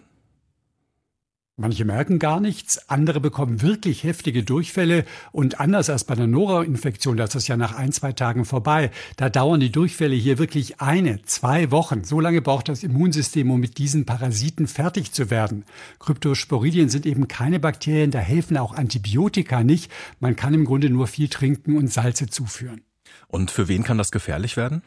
Manche 1.57 1.85
merken 1.85 2.19
gar 2.19 2.41
nichts, 2.41 2.89
andere 2.89 3.21
bekommen 3.21 3.61
wirklich 3.61 4.03
heftige 4.03 4.43
Durchfälle 4.43 5.05
und 5.31 5.61
anders 5.61 5.89
als 5.89 6.03
bei 6.03 6.13
einer 6.13 6.27
Nora-Infektion, 6.27 7.15
das 7.15 7.33
ist 7.33 7.47
ja 7.47 7.55
nach 7.55 7.73
ein, 7.73 7.93
zwei 7.93 8.11
Tagen 8.11 8.43
vorbei, 8.43 8.91
da 9.15 9.29
dauern 9.29 9.61
die 9.61 9.71
Durchfälle 9.71 10.15
hier 10.15 10.37
wirklich 10.37 10.81
eine, 10.81 11.21
zwei 11.21 11.71
Wochen. 11.71 12.03
So 12.03 12.19
lange 12.19 12.41
braucht 12.41 12.67
das 12.67 12.83
Immunsystem, 12.83 13.49
um 13.51 13.61
mit 13.61 13.77
diesen 13.77 14.05
Parasiten 14.05 14.67
fertig 14.67 15.13
zu 15.13 15.29
werden. 15.29 15.63
Kryptosporidien 15.99 16.89
sind 16.89 17.05
eben 17.05 17.29
keine 17.29 17.61
Bakterien, 17.61 18.11
da 18.11 18.19
helfen 18.19 18.57
auch 18.57 18.73
Antibiotika 18.73 19.63
nicht. 19.63 19.89
Man 20.19 20.35
kann 20.35 20.53
im 20.53 20.65
Grunde 20.65 20.89
nur 20.89 21.07
viel 21.07 21.29
trinken 21.29 21.77
und 21.77 21.87
Salze 21.87 22.27
zuführen. 22.27 22.81
Und 23.29 23.49
für 23.49 23.69
wen 23.69 23.85
kann 23.85 23.97
das 23.97 24.11
gefährlich 24.11 24.57
werden? 24.57 24.81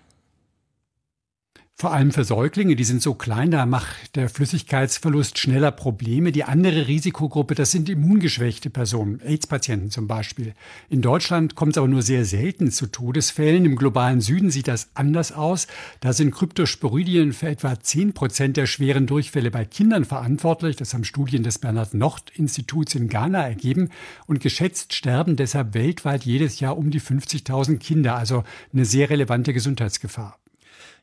Vor 1.81 1.93
allem 1.93 2.11
für 2.11 2.25
Säuglinge, 2.25 2.75
die 2.75 2.83
sind 2.83 3.03
so 3.03 3.15
klein, 3.15 3.53
da 3.53 3.65
macht 3.65 4.17
der 4.17 4.29
Flüssigkeitsverlust 4.29 5.39
schneller 5.39 5.71
Probleme. 5.71 6.33
Die 6.33 6.43
andere 6.43 6.89
Risikogruppe, 6.89 7.55
das 7.55 7.71
sind 7.71 7.89
immungeschwächte 7.89 8.69
Personen, 8.69 9.21
AIDS-Patienten 9.21 9.93
zum 9.93 10.09
Beispiel. 10.09 10.55
In 10.91 11.03
Deutschland 11.03 11.55
kommt 11.55 11.75
es 11.75 11.79
aber 11.79 11.87
nur 11.87 12.03
sehr 12.03 12.25
selten 12.25 12.73
zu 12.73 12.89
Todesfällen. 12.89 13.65
Im 13.65 13.77
globalen 13.77 14.21
Süden 14.21 14.51
sieht 14.51 14.67
das 14.67 14.89
anders 14.95 15.31
aus. 15.31 15.69
Da 16.01 16.13
sind 16.13 16.33
Kryptosporidien 16.35 17.33
für 17.33 17.47
etwa 17.47 17.79
10 17.79 18.13
Prozent 18.13 18.57
der 18.57 18.67
schweren 18.67 19.07
Durchfälle 19.07 19.53
bei 19.53 19.65
Kindern 19.65 20.05
verantwortlich. 20.05 20.75
Das 20.75 20.95
haben 20.95 21.05
Studien 21.05 21.45
des 21.45 21.61
Bernhard-Nocht-Instituts 21.61 22.97
in 22.97 23.07
Ghana 23.07 23.47
ergeben. 23.47 23.91
Und 24.27 24.41
geschätzt 24.41 24.95
sterben 24.95 25.37
deshalb 25.37 25.75
weltweit 25.75 26.25
jedes 26.25 26.59
Jahr 26.59 26.77
um 26.77 26.91
die 26.91 27.01
50.000 27.01 27.79
Kinder. 27.79 28.17
Also 28.17 28.43
eine 28.73 28.85
sehr 28.85 29.11
relevante 29.11 29.53
Gesundheitsgefahr. 29.53 30.41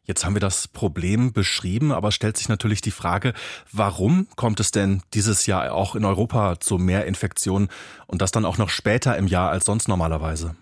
Jetzt 0.05 0.23
haben 0.23 0.35
wir 0.35 0.39
das 0.39 0.67
Problem 0.67 1.33
beschrieben, 1.33 1.91
aber 1.91 2.11
stellt 2.11 2.37
sich 2.37 2.47
natürlich 2.47 2.81
die 2.81 2.91
Frage, 2.91 3.33
warum 3.71 4.27
kommt 4.35 4.59
es 4.59 4.71
denn 4.71 5.01
dieses 5.13 5.47
Jahr 5.47 5.73
auch 5.73 5.95
in 5.95 6.05
Europa 6.05 6.59
zu 6.59 6.77
mehr 6.77 7.05
Infektionen 7.05 7.69
und 8.07 8.21
das 8.21 8.31
dann 8.31 8.45
auch 8.45 8.57
noch 8.57 8.69
später 8.69 9.17
im 9.17 9.27
Jahr 9.27 9.49
als 9.49 9.65
sonst 9.65 9.87
normalerweise? 9.87 10.55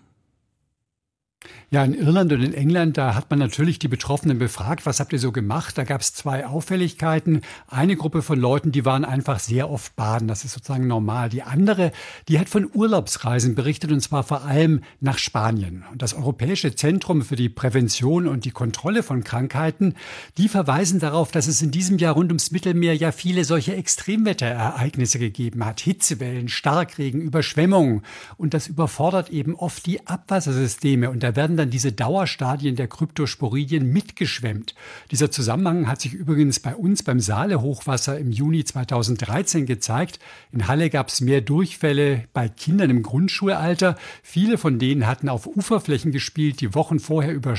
Ja, 1.70 1.84
in 1.84 1.94
Irland 1.94 2.32
und 2.32 2.42
in 2.42 2.54
England, 2.54 2.96
da 2.98 3.14
hat 3.16 3.30
man 3.30 3.40
natürlich 3.40 3.80
die 3.80 3.88
Betroffenen 3.88 4.38
befragt, 4.38 4.86
was 4.86 5.00
habt 5.00 5.12
ihr 5.12 5.18
so 5.18 5.32
gemacht? 5.32 5.76
Da 5.76 5.82
gab 5.82 6.02
es 6.02 6.14
zwei 6.14 6.46
Auffälligkeiten. 6.46 7.40
Eine 7.66 7.96
Gruppe 7.96 8.22
von 8.22 8.38
Leuten, 8.38 8.70
die 8.70 8.84
waren 8.84 9.04
einfach 9.04 9.40
sehr 9.40 9.68
oft 9.68 9.96
baden, 9.96 10.28
das 10.28 10.44
ist 10.44 10.52
sozusagen 10.52 10.86
normal. 10.86 11.30
Die 11.30 11.42
andere, 11.42 11.90
die 12.28 12.38
hat 12.38 12.48
von 12.48 12.70
Urlaubsreisen 12.72 13.56
berichtet 13.56 13.90
und 13.90 14.00
zwar 14.00 14.22
vor 14.22 14.44
allem 14.44 14.82
nach 15.00 15.18
Spanien. 15.18 15.84
Und 15.90 16.00
das 16.00 16.14
Europäische 16.14 16.76
Zentrum 16.76 17.22
für 17.22 17.36
die 17.36 17.48
Prävention 17.48 18.28
und 18.28 18.44
die 18.44 18.52
Kontrolle 18.52 19.02
von 19.02 19.24
Krankheiten, 19.24 19.94
die 20.38 20.48
verweisen 20.48 21.00
darauf, 21.00 21.32
dass 21.32 21.48
es 21.48 21.60
in 21.60 21.72
diesem 21.72 21.98
Jahr 21.98 22.14
rund 22.14 22.30
ums 22.30 22.52
Mittelmeer 22.52 22.94
ja 22.94 23.10
viele 23.10 23.44
solche 23.44 23.74
Extremwetterereignisse 23.74 25.18
gegeben 25.18 25.64
hat. 25.64 25.80
Hitzewellen, 25.80 26.48
Starkregen, 26.48 27.20
Überschwemmungen. 27.20 28.02
Und 28.36 28.54
das 28.54 28.68
überfordert 28.68 29.30
eben 29.30 29.56
oft 29.56 29.86
die 29.86 30.06
Abwassersysteme 30.06 31.10
und 31.10 31.22
da 31.22 31.33
werden 31.36 31.56
dann 31.56 31.70
diese 31.70 31.92
Dauerstadien 31.92 32.76
der 32.76 32.88
Kryptosporidien 32.88 33.92
mitgeschwemmt. 33.92 34.74
Dieser 35.10 35.30
Zusammenhang 35.30 35.88
hat 35.88 36.00
sich 36.00 36.14
übrigens 36.14 36.60
bei 36.60 36.74
uns 36.74 37.02
beim 37.02 37.20
Saale-Hochwasser 37.20 38.18
im 38.18 38.32
Juni 38.32 38.64
2013 38.64 39.66
gezeigt. 39.66 40.18
In 40.52 40.68
Halle 40.68 40.90
gab 40.90 41.08
es 41.08 41.20
mehr 41.20 41.40
Durchfälle 41.40 42.24
bei 42.32 42.48
Kindern 42.48 42.90
im 42.90 43.02
Grundschulalter. 43.02 43.96
Viele 44.22 44.58
von 44.58 44.78
denen 44.78 45.06
hatten 45.06 45.28
auf 45.28 45.46
Uferflächen 45.46 46.12
gespielt, 46.12 46.60
die 46.60 46.74
Wochen 46.74 47.00
vorher 47.00 47.34
über 47.34 47.56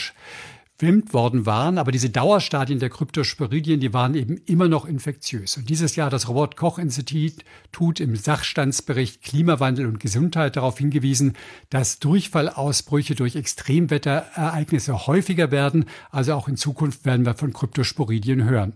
gefilmt 0.78 1.14
worden 1.14 1.46
waren, 1.46 1.78
aber 1.78 1.92
diese 1.92 2.10
Dauerstadien 2.10 2.80
der 2.80 2.90
Kryptosporidien, 2.90 3.80
die 3.80 3.94
waren 3.94 4.14
eben 4.14 4.38
immer 4.46 4.68
noch 4.68 4.86
infektiös. 4.86 5.56
Und 5.58 5.70
dieses 5.70 5.96
Jahr 5.96 6.10
das 6.10 6.28
Robert 6.28 6.58
Koch 6.58 6.78
Institut 6.80 8.00
im 8.00 8.16
Sachstandsbericht 8.16 9.24
Klimawandel 9.24 9.86
und 9.86 10.02
Gesundheit 10.02 10.58
darauf 10.58 10.78
hingewiesen, 10.78 11.34
dass 11.70 12.00
Durchfallausbrüche 12.00 13.16
durch 13.16 13.38
Extremwetterereignisse 13.38 15.08
häufiger 15.08 15.50
werden. 15.52 15.86
Also 16.12 16.34
auch 16.34 16.50
in 16.50 16.58
Zukunft 16.58 17.06
werden 17.06 17.26
wir 17.26 17.36
von 17.36 17.54
Kryptosporidien 17.54 18.44
hören. 18.44 18.74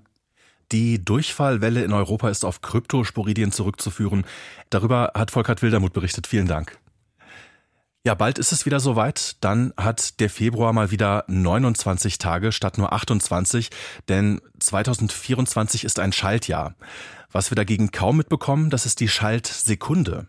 Die 0.72 1.04
Durchfallwelle 1.04 1.84
in 1.84 1.92
Europa 1.92 2.30
ist 2.30 2.46
auf 2.46 2.62
Kryptosporidien 2.62 3.52
zurückzuführen. 3.52 4.24
Darüber 4.70 5.12
hat 5.16 5.32
Volkert 5.32 5.62
Wildermuth 5.62 5.94
berichtet. 5.94 6.28
Vielen 6.28 6.48
Dank. 6.48 6.78
Ja, 8.06 8.16
bald 8.16 8.40
ist 8.40 8.54
es 8.54 8.66
wieder 8.66 8.80
soweit. 8.80 9.36
Dann 9.42 9.74
hat 9.76 10.22
der 10.22 10.30
Februar 10.30 10.72
mal 10.72 10.90
wieder 10.90 11.26
29 11.28 12.18
Tage 12.18 12.54
statt 12.54 12.78
nur 12.78 12.94
28, 12.94 13.70
denn 14.08 14.40
2024 14.60 15.84
ist 15.84 16.00
ein 16.00 16.14
Schaltjahr. 16.14 16.76
Was 17.32 17.52
wir 17.52 17.56
dagegen 17.56 17.92
kaum 17.92 18.18
mitbekommen, 18.18 18.70
das 18.70 18.86
ist 18.86 19.02
die 19.02 19.10
Schaltsekunde. 19.10 20.28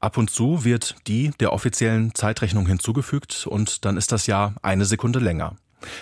Ab 0.00 0.16
und 0.16 0.30
zu 0.30 0.64
wird 0.64 0.96
die 1.06 1.32
der 1.38 1.52
offiziellen 1.52 2.14
Zeitrechnung 2.14 2.66
hinzugefügt 2.66 3.46
und 3.46 3.84
dann 3.84 3.98
ist 3.98 4.10
das 4.10 4.26
Jahr 4.26 4.54
eine 4.62 4.86
Sekunde 4.86 5.18
länger. 5.18 5.56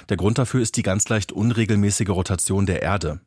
Der 0.09 0.17
Grund 0.17 0.39
dafür 0.39 0.61
ist 0.61 0.77
die 0.77 0.83
ganz 0.83 1.09
leicht 1.09 1.33
unregelmäßige 1.33 2.11
Rotation 2.11 2.67
der 2.67 2.83
Erde. 2.83 3.21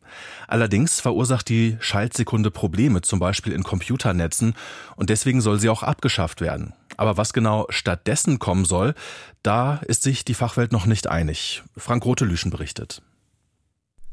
Allerdings 0.47 1.01
verursacht 1.01 1.49
die 1.49 1.77
Schaltsekunde 1.79 2.51
Probleme, 2.51 3.01
zum 3.01 3.19
Beispiel 3.19 3.53
in 3.53 3.63
Computernetzen, 3.63 4.55
und 4.95 5.09
deswegen 5.09 5.41
soll 5.41 5.59
sie 5.59 5.69
auch 5.69 5.83
abgeschafft 5.83 6.41
werden. 6.41 6.73
Aber 6.97 7.17
was 7.17 7.33
genau 7.33 7.65
stattdessen 7.69 8.39
kommen 8.39 8.65
soll, 8.65 8.93
da 9.41 9.77
ist 9.87 10.03
sich 10.03 10.25
die 10.25 10.33
Fachwelt 10.33 10.71
noch 10.71 10.85
nicht 10.85 11.07
einig. 11.07 11.63
Frank 11.77 12.05
Rotelüschen 12.05 12.51
berichtet. 12.51 13.01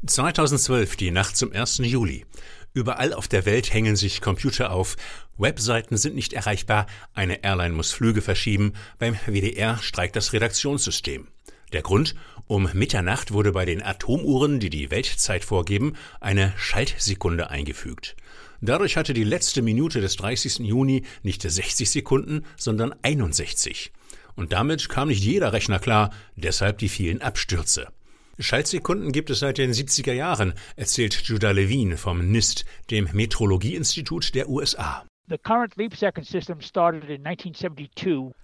2012, 0.05 0.95
die 0.95 1.11
Nacht 1.11 1.37
zum 1.37 1.53
1. 1.53 1.77
Juli. 1.79 2.25
Überall 2.73 3.13
auf 3.13 3.27
der 3.27 3.45
Welt 3.45 3.73
hängen 3.73 3.95
sich 3.95 4.21
Computer 4.21 4.71
auf. 4.71 4.95
Webseiten 5.37 5.97
sind 5.97 6.15
nicht 6.15 6.33
erreichbar. 6.33 6.87
Eine 7.13 7.43
Airline 7.43 7.75
muss 7.75 7.91
Flüge 7.91 8.21
verschieben. 8.21 8.73
Beim 8.97 9.15
WDR 9.27 9.77
streikt 9.77 10.15
das 10.15 10.33
Redaktionssystem. 10.33 11.27
Der 11.73 11.81
Grund? 11.81 12.15
Um 12.47 12.69
Mitternacht 12.73 13.31
wurde 13.31 13.51
bei 13.51 13.65
den 13.65 13.83
Atomuhren, 13.83 14.59
die 14.59 14.69
die 14.69 14.91
Weltzeit 14.91 15.45
vorgeben, 15.45 15.93
eine 16.19 16.53
Schaltsekunde 16.57 17.49
eingefügt. 17.49 18.15
Dadurch 18.61 18.95
hatte 18.95 19.13
die 19.13 19.23
letzte 19.23 19.63
Minute 19.63 20.01
des 20.01 20.15
30. 20.17 20.59
Juni 20.59 21.03
nicht 21.23 21.41
60 21.41 21.89
Sekunden, 21.89 22.45
sondern 22.57 22.93
61. 23.01 23.91
Und 24.35 24.53
damit 24.53 24.87
kam 24.87 25.07
nicht 25.07 25.23
jeder 25.23 25.51
Rechner 25.51 25.79
klar, 25.79 26.11
deshalb 26.35 26.77
die 26.77 26.89
vielen 26.89 27.21
Abstürze. 27.21 27.87
Schaltsekunden 28.39 29.11
gibt 29.11 29.29
es 29.29 29.39
seit 29.39 29.57
den 29.57 29.71
70er 29.73 30.13
Jahren, 30.13 30.53
erzählt 30.75 31.13
Judah 31.23 31.51
Levine 31.51 31.97
vom 31.97 32.31
NIST, 32.31 32.65
dem 32.89 33.09
Metrologieinstitut 33.11 34.33
der 34.35 34.47
USA. 34.47 35.05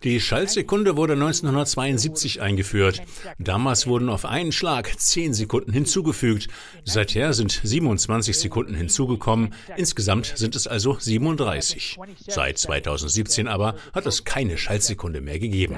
Die 0.04 0.20
Schaltsekunde 0.20 0.96
wurde 0.96 1.14
1972 1.14 2.42
eingeführt. 2.42 3.02
Damals 3.40 3.88
wurden 3.88 4.10
auf 4.10 4.26
einen 4.26 4.52
Schlag 4.52 4.98
10 4.98 5.34
Sekunden 5.34 5.72
hinzugefügt. 5.72 6.48
Seither 6.84 7.34
sind 7.34 7.60
27 7.64 8.38
Sekunden 8.38 8.74
hinzugekommen. 8.74 9.54
Insgesamt 9.76 10.34
sind 10.36 10.56
es 10.56 10.68
also 10.68 10.98
37. 11.00 11.98
Seit 12.28 12.58
2017 12.58 13.48
aber 13.48 13.76
hat 13.94 14.06
es 14.06 14.24
keine 14.24 14.58
Schaltsekunde 14.58 15.22
mehr 15.22 15.40
gegeben. 15.40 15.76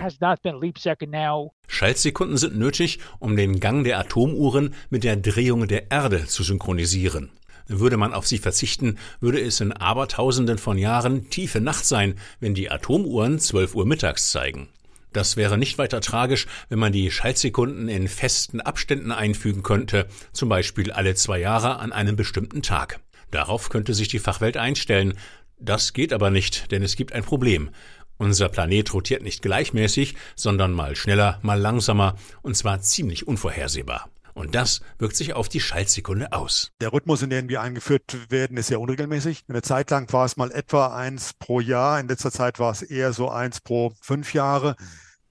Schaltsekunden 1.67 2.37
sind 2.37 2.57
nötig, 2.57 2.99
um 3.19 3.35
den 3.35 3.59
Gang 3.59 3.83
der 3.83 3.99
Atomuhren 3.99 4.73
mit 4.89 5.03
der 5.03 5.15
Drehung 5.15 5.67
der 5.67 5.91
Erde 5.91 6.25
zu 6.25 6.43
synchronisieren. 6.43 7.31
Würde 7.71 7.97
man 7.97 8.15
auf 8.15 8.25
sie 8.25 8.39
verzichten, 8.39 8.97
würde 9.21 9.39
es 9.39 9.61
in 9.61 9.71
Abertausenden 9.71 10.57
von 10.57 10.77
Jahren 10.77 11.29
tiefe 11.29 11.61
Nacht 11.61 11.85
sein, 11.85 12.15
wenn 12.39 12.55
die 12.55 12.71
Atomuhren 12.71 13.39
12 13.39 13.75
Uhr 13.75 13.85
mittags 13.85 14.31
zeigen. 14.31 14.69
Das 15.13 15.37
wäre 15.37 15.57
nicht 15.57 15.77
weiter 15.77 16.01
tragisch, 16.01 16.47
wenn 16.69 16.79
man 16.79 16.91
die 16.91 17.11
Schaltsekunden 17.11 17.87
in 17.87 18.07
festen 18.07 18.59
Abständen 18.59 19.11
einfügen 19.11 19.61
könnte, 19.61 20.07
zum 20.33 20.49
Beispiel 20.49 20.91
alle 20.91 21.13
zwei 21.13 21.39
Jahre 21.39 21.77
an 21.77 21.91
einem 21.91 22.15
bestimmten 22.15 22.63
Tag. 22.63 22.99
Darauf 23.29 23.69
könnte 23.69 23.93
sich 23.93 24.07
die 24.07 24.19
Fachwelt 24.19 24.57
einstellen. 24.57 25.13
Das 25.59 25.93
geht 25.93 26.11
aber 26.11 26.31
nicht, 26.31 26.71
denn 26.71 26.81
es 26.81 26.95
gibt 26.95 27.13
ein 27.13 27.23
Problem. 27.23 27.69
Unser 28.17 28.49
Planet 28.49 28.93
rotiert 28.93 29.21
nicht 29.21 29.43
gleichmäßig, 29.43 30.15
sondern 30.35 30.73
mal 30.73 30.95
schneller, 30.95 31.39
mal 31.43 31.59
langsamer, 31.59 32.15
und 32.41 32.57
zwar 32.57 32.81
ziemlich 32.81 33.27
unvorhersehbar. 33.27 34.09
Und 34.33 34.55
das 34.55 34.81
wirkt 34.97 35.15
sich 35.15 35.33
auf 35.33 35.49
die 35.49 35.59
Schaltsekunde 35.59 36.31
aus. 36.31 36.71
Der 36.81 36.93
Rhythmus, 36.93 37.21
in 37.21 37.29
dem 37.29 37.49
wir 37.49 37.61
eingeführt 37.61 38.29
werden, 38.29 38.57
ist 38.57 38.67
sehr 38.67 38.79
unregelmäßig. 38.79 39.43
Eine 39.47 39.61
Zeit 39.61 39.91
lang 39.91 40.11
war 40.13 40.25
es 40.25 40.37
mal 40.37 40.51
etwa 40.51 40.95
eins 40.95 41.33
pro 41.37 41.59
Jahr. 41.59 41.99
In 41.99 42.07
letzter 42.07 42.31
Zeit 42.31 42.59
war 42.59 42.71
es 42.71 42.81
eher 42.81 43.13
so 43.13 43.29
eins 43.29 43.61
pro 43.61 43.93
fünf 44.01 44.33
Jahre. 44.33 44.75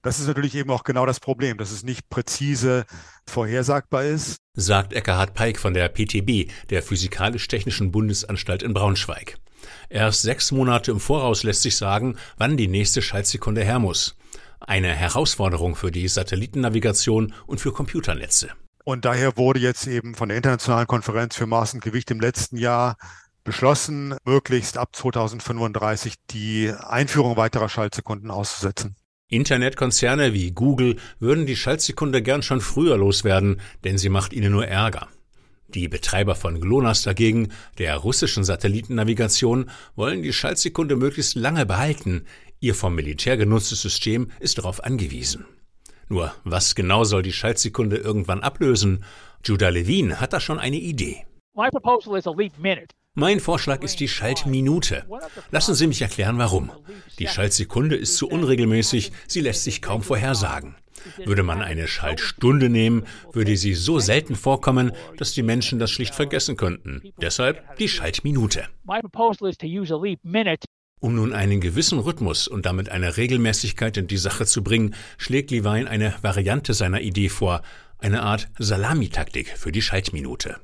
Das 0.01 0.19
ist 0.19 0.27
natürlich 0.27 0.55
eben 0.55 0.71
auch 0.71 0.83
genau 0.83 1.05
das 1.05 1.19
Problem, 1.19 1.57
dass 1.57 1.71
es 1.71 1.83
nicht 1.83 2.09
präzise 2.09 2.85
vorhersagbar 3.27 4.05
ist. 4.05 4.37
Sagt 4.53 4.93
Eckhard 4.93 5.33
Peik 5.33 5.59
von 5.59 5.73
der 5.73 5.89
PTB, 5.89 6.49
der 6.69 6.81
Physikalisch-Technischen 6.81 7.91
Bundesanstalt 7.91 8.63
in 8.63 8.73
Braunschweig. 8.73 9.37
Erst 9.89 10.21
sechs 10.21 10.51
Monate 10.53 10.91
im 10.91 11.01
Voraus 11.01 11.43
lässt 11.43 11.63
sich 11.63 11.75
sagen, 11.75 12.17
wann 12.37 12.55
die 12.55 12.69
nächste 12.69 13.01
Schaltsekunde 13.01 13.63
her 13.63 13.79
muss. 13.79 14.15
Eine 14.61 14.89
Herausforderung 14.89 15.75
für 15.75 15.91
die 15.91 16.07
Satellitennavigation 16.07 17.33
und 17.45 17.59
für 17.59 17.73
Computernetze. 17.73 18.49
Und 18.83 19.05
daher 19.05 19.37
wurde 19.37 19.59
jetzt 19.59 19.87
eben 19.87 20.15
von 20.15 20.29
der 20.29 20.37
Internationalen 20.37 20.87
Konferenz 20.87 21.35
für 21.35 21.45
Maß 21.45 21.75
und 21.75 21.83
Gewicht 21.83 22.11
im 22.11 22.19
letzten 22.19 22.57
Jahr 22.57 22.97
beschlossen, 23.43 24.15
möglichst 24.25 24.77
ab 24.77 24.95
2035 24.95 26.15
die 26.29 26.71
Einführung 26.71 27.37
weiterer 27.37 27.69
Schaltsekunden 27.69 28.31
auszusetzen. 28.31 28.95
Internetkonzerne 29.27 30.33
wie 30.33 30.51
Google 30.51 30.97
würden 31.19 31.45
die 31.45 31.55
Schaltsekunde 31.55 32.21
gern 32.21 32.41
schon 32.41 32.61
früher 32.61 32.97
loswerden, 32.97 33.61
denn 33.83 33.97
sie 33.97 34.09
macht 34.09 34.33
ihnen 34.33 34.51
nur 34.51 34.67
Ärger. 34.67 35.07
Die 35.67 35.87
Betreiber 35.87 36.33
von 36.33 36.59
GLONASS 36.59 37.03
dagegen, 37.03 37.49
der 37.77 37.95
russischen 37.97 38.43
Satellitennavigation, 38.43 39.69
wollen 39.95 40.23
die 40.23 40.33
Schaltsekunde 40.33 40.95
möglichst 40.95 41.35
lange 41.35 41.67
behalten. 41.67 42.25
Ihr 42.59 42.73
vom 42.73 42.95
Militär 42.95 43.37
genutztes 43.37 43.83
System 43.83 44.31
ist 44.39 44.57
darauf 44.57 44.83
angewiesen. 44.83 45.45
Nur 46.09 46.33
was 46.43 46.75
genau 46.75 47.03
soll 47.03 47.21
die 47.21 47.31
Schaltsekunde 47.31 47.97
irgendwann 47.97 48.41
ablösen? 48.41 49.05
Judah 49.45 49.69
Levine 49.69 50.19
hat 50.19 50.33
da 50.33 50.39
schon 50.39 50.59
eine 50.59 50.77
Idee. 50.77 51.25
Mein 53.13 53.39
Vorschlag 53.39 53.83
ist 53.83 53.99
die 53.99 54.07
Schaltminute. 54.07 55.05
Lassen 55.51 55.75
Sie 55.75 55.87
mich 55.87 56.01
erklären, 56.01 56.37
warum. 56.37 56.71
Die 57.19 57.27
Schaltsekunde 57.27 57.95
ist 57.95 58.17
zu 58.17 58.27
unregelmäßig, 58.27 59.11
sie 59.27 59.41
lässt 59.41 59.63
sich 59.63 59.81
kaum 59.81 60.03
vorhersagen. 60.03 60.75
Würde 61.25 61.43
man 61.43 61.61
eine 61.61 61.87
Schaltstunde 61.87 62.69
nehmen, 62.69 63.05
würde 63.31 63.55
sie 63.57 63.73
so 63.73 63.99
selten 63.99 64.35
vorkommen, 64.35 64.91
dass 65.17 65.33
die 65.33 65.43
Menschen 65.43 65.79
das 65.79 65.91
schlicht 65.91 66.15
vergessen 66.15 66.57
könnten. 66.57 67.01
Deshalb 67.21 67.77
die 67.77 67.87
Schaltminute. 67.87 68.67
Um 71.01 71.15
nun 71.15 71.33
einen 71.33 71.61
gewissen 71.61 71.99
Rhythmus 71.99 72.47
und 72.47 72.65
damit 72.65 72.89
eine 72.89 73.15
Regelmäßigkeit 73.15 73.95
in 73.95 74.07
die 74.07 74.17
Sache 74.17 74.45
zu 74.45 74.63
bringen, 74.63 74.95
schlägt 75.17 75.49
Levine 75.51 75.89
eine 75.89 76.13
Variante 76.21 76.73
seiner 76.73 77.01
Idee 77.01 77.29
vor, 77.29 77.61
eine 77.99 78.21
Art 78.21 78.49
Salamitaktik 78.57 79.57
für 79.57 79.71
die 79.71 79.81
Schaltminute. 79.81 80.57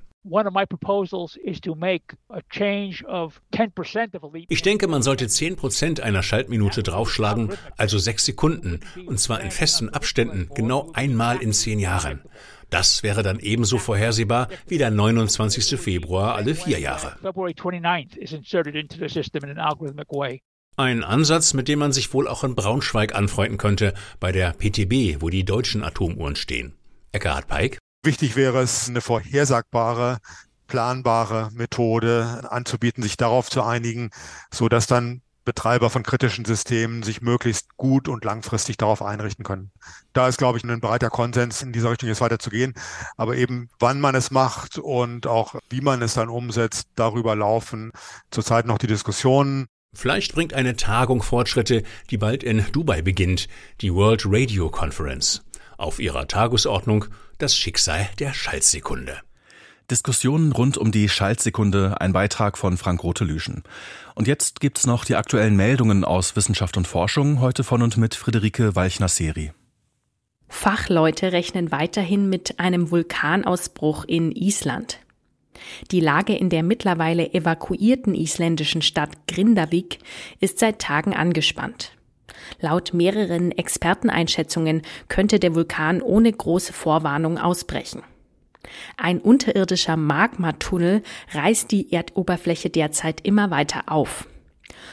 Ich 4.49 4.61
denke, 4.63 4.87
man 4.87 5.03
sollte 5.03 5.25
10% 5.25 6.01
einer 6.01 6.23
Schaltminute 6.23 6.81
draufschlagen, 6.81 7.53
also 7.77 7.99
sechs 7.99 8.25
Sekunden, 8.25 8.79
und 9.05 9.19
zwar 9.19 9.41
in 9.41 9.51
festen 9.51 9.89
Abständen, 9.89 10.49
genau 10.55 10.91
einmal 10.93 11.43
in 11.43 11.53
zehn 11.53 11.79
Jahren. 11.79 12.21
Das 12.69 13.03
wäre 13.03 13.23
dann 13.23 13.39
ebenso 13.39 13.77
vorhersehbar 13.77 14.47
wie 14.67 14.77
der 14.77 14.91
29. 14.91 15.79
Februar 15.79 16.35
alle 16.35 16.55
vier 16.55 16.79
Jahre. 16.79 17.15
Ein 20.77 21.05
Ansatz, 21.05 21.53
mit 21.53 21.69
dem 21.69 21.79
man 21.79 21.93
sich 21.93 22.13
wohl 22.13 22.27
auch 22.27 22.43
in 22.43 22.53
Braunschweig 22.53 23.15
anfreunden 23.15 23.57
könnte, 23.57 23.93
bei 24.19 24.33
der 24.33 24.51
PTB, 24.51 25.21
wo 25.21 25.29
die 25.29 25.45
deutschen 25.45 25.83
Atomuhren 25.83 26.35
stehen. 26.35 26.73
Eckhard 27.13 27.47
Peik. 27.47 27.77
Wichtig 28.03 28.35
wäre 28.35 28.61
es, 28.61 28.89
eine 28.89 28.99
vorhersagbare, 28.99 30.17
planbare 30.67 31.49
Methode 31.53 32.45
anzubieten, 32.49 33.03
sich 33.03 33.15
darauf 33.15 33.49
zu 33.49 33.63
einigen, 33.63 34.09
so 34.51 34.67
dass 34.67 34.85
dann 34.85 35.21
Betreiber 35.45 35.89
von 35.89 36.03
kritischen 36.03 36.43
Systemen 36.43 37.03
sich 37.03 37.21
möglichst 37.21 37.77
gut 37.77 38.09
und 38.09 38.25
langfristig 38.25 38.77
darauf 38.77 39.01
einrichten 39.01 39.45
können. 39.45 39.71
Da 40.11 40.27
ist, 40.27 40.37
glaube 40.37 40.57
ich, 40.57 40.63
ein 40.63 40.81
breiter 40.81 41.09
Konsens, 41.09 41.61
in 41.61 41.71
dieser 41.71 41.91
Richtung 41.91 42.09
jetzt 42.09 42.21
weiter 42.21 42.39
zu 42.39 42.49
gehen. 42.49 42.73
Aber 43.15 43.35
eben, 43.35 43.69
wann 43.79 44.01
man 44.01 44.15
es 44.15 44.31
macht 44.31 44.79
und 44.79 45.27
auch 45.27 45.55
wie 45.69 45.81
man 45.81 46.01
es 46.01 46.15
dann 46.15 46.29
umsetzt, 46.29 46.87
darüber 46.95 47.35
laufen 47.35 47.91
zurzeit 48.31 48.65
noch 48.65 48.79
die 48.79 48.87
Diskussionen. 48.87 49.67
Vielleicht 49.93 50.33
bringt 50.33 50.53
eine 50.53 50.75
Tagung 50.75 51.23
Fortschritte, 51.23 51.83
die 52.09 52.17
bald 52.17 52.43
in 52.43 52.65
Dubai 52.73 53.01
beginnt, 53.01 53.47
die 53.81 53.93
World 53.93 54.23
Radio 54.25 54.69
Conference. 54.69 55.43
Auf 55.77 55.99
ihrer 55.99 56.27
Tagesordnung 56.27 57.05
das 57.37 57.55
Schicksal 57.55 58.09
der 58.19 58.33
Schaltsekunde. 58.33 59.21
Diskussionen 59.91 60.51
rund 60.51 60.77
um 60.77 60.91
die 60.91 61.09
Schaltsekunde, 61.09 62.01
ein 62.01 62.11
Beitrag 62.11 62.57
von 62.57 62.77
Frank 62.77 63.03
Rote-Lüschen. 63.03 63.63
Und 64.15 64.27
jetzt 64.27 64.59
gibt's 64.59 64.87
noch 64.87 65.05
die 65.05 65.15
aktuellen 65.15 65.55
Meldungen 65.55 66.03
aus 66.03 66.35
Wissenschaft 66.35 66.77
und 66.77 66.87
Forschung, 66.87 67.39
heute 67.39 67.63
von 67.63 67.81
und 67.81 67.97
mit 67.97 68.15
Friederike 68.15 68.75
Walchner-Seri. 68.75 69.51
Fachleute 70.47 71.31
rechnen 71.31 71.71
weiterhin 71.71 72.29
mit 72.29 72.59
einem 72.59 72.89
Vulkanausbruch 72.89 74.05
in 74.05 74.31
Island. 74.31 74.99
Die 75.91 75.99
Lage 75.99 76.35
in 76.35 76.49
der 76.49 76.63
mittlerweile 76.63 77.33
evakuierten 77.33 78.15
isländischen 78.15 78.81
Stadt 78.81 79.27
Grindavik 79.27 79.99
ist 80.39 80.59
seit 80.59 80.79
Tagen 80.79 81.13
angespannt. 81.13 81.91
Laut 82.59 82.93
mehreren 82.93 83.51
Experteneinschätzungen 83.51 84.81
könnte 85.07 85.39
der 85.39 85.55
Vulkan 85.55 86.01
ohne 86.01 86.31
große 86.31 86.73
Vorwarnung 86.73 87.37
ausbrechen. 87.37 88.03
Ein 88.97 89.19
unterirdischer 89.19 89.97
Magmatunnel 89.97 91.03
reißt 91.33 91.71
die 91.71 91.91
Erdoberfläche 91.91 92.69
derzeit 92.69 93.21
immer 93.21 93.51
weiter 93.51 93.83
auf. 93.87 94.27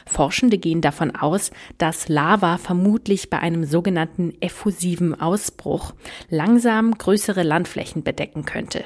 Forschende 0.07 0.59
gehen 0.59 0.81
davon 0.81 1.15
aus, 1.15 1.51
dass 1.79 2.09
Lava 2.09 2.59
vermutlich 2.59 3.31
bei 3.31 3.39
einem 3.39 3.65
sogenannten 3.65 4.35
effusiven 4.41 5.19
Ausbruch 5.21 5.95
langsam 6.29 6.97
größere 6.97 7.43
Landflächen 7.43 8.03
bedecken 8.03 8.45
könnte. 8.45 8.85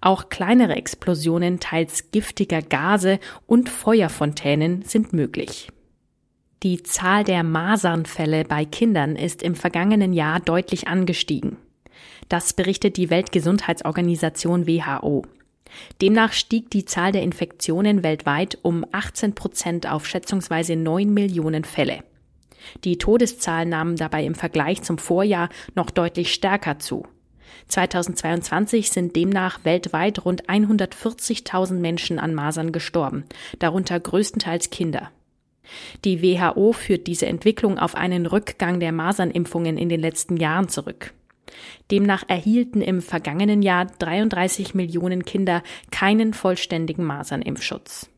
Auch 0.00 0.28
kleinere 0.28 0.76
Explosionen 0.76 1.60
teils 1.60 2.10
giftiger 2.10 2.62
Gase 2.62 3.18
und 3.46 3.68
Feuerfontänen 3.68 4.82
sind 4.82 5.12
möglich. 5.12 5.70
Die 6.62 6.82
Zahl 6.82 7.22
der 7.22 7.44
Masernfälle 7.44 8.44
bei 8.44 8.64
Kindern 8.64 9.14
ist 9.14 9.42
im 9.42 9.54
vergangenen 9.54 10.12
Jahr 10.12 10.40
deutlich 10.40 10.88
angestiegen. 10.88 11.56
Das 12.28 12.52
berichtet 12.52 12.96
die 12.96 13.10
Weltgesundheitsorganisation 13.10 14.66
WHO. 14.66 15.24
Demnach 16.00 16.32
stieg 16.32 16.70
die 16.70 16.84
Zahl 16.84 17.12
der 17.12 17.22
Infektionen 17.22 18.02
weltweit 18.02 18.58
um 18.62 18.84
18 18.92 19.34
Prozent 19.34 19.90
auf 19.90 20.06
schätzungsweise 20.06 20.76
9 20.76 21.12
Millionen 21.12 21.64
Fälle. 21.64 22.00
Die 22.84 22.98
Todeszahlen 22.98 23.68
nahmen 23.68 23.96
dabei 23.96 24.24
im 24.24 24.34
Vergleich 24.34 24.82
zum 24.82 24.98
Vorjahr 24.98 25.48
noch 25.74 25.90
deutlich 25.90 26.32
stärker 26.32 26.78
zu. 26.78 27.06
2022 27.68 28.90
sind 28.90 29.16
demnach 29.16 29.60
weltweit 29.64 30.24
rund 30.24 30.48
140.000 30.48 31.74
Menschen 31.74 32.18
an 32.18 32.34
Masern 32.34 32.72
gestorben, 32.72 33.24
darunter 33.58 33.98
größtenteils 33.98 34.70
Kinder. 34.70 35.10
Die 36.04 36.22
WHO 36.22 36.72
führt 36.72 37.06
diese 37.06 37.26
Entwicklung 37.26 37.78
auf 37.78 37.94
einen 37.94 38.26
Rückgang 38.26 38.80
der 38.80 38.92
Masernimpfungen 38.92 39.76
in 39.76 39.90
den 39.90 40.00
letzten 40.00 40.38
Jahren 40.38 40.68
zurück. 40.68 41.12
Demnach 41.90 42.24
erhielten 42.28 42.80
im 42.80 43.00
vergangenen 43.02 43.62
Jahr 43.62 43.86
33 43.86 44.74
Millionen 44.74 45.24
Kinder 45.24 45.62
keinen 45.90 46.34
vollständigen 46.34 47.04
Masernimpfschutz. 47.04 48.10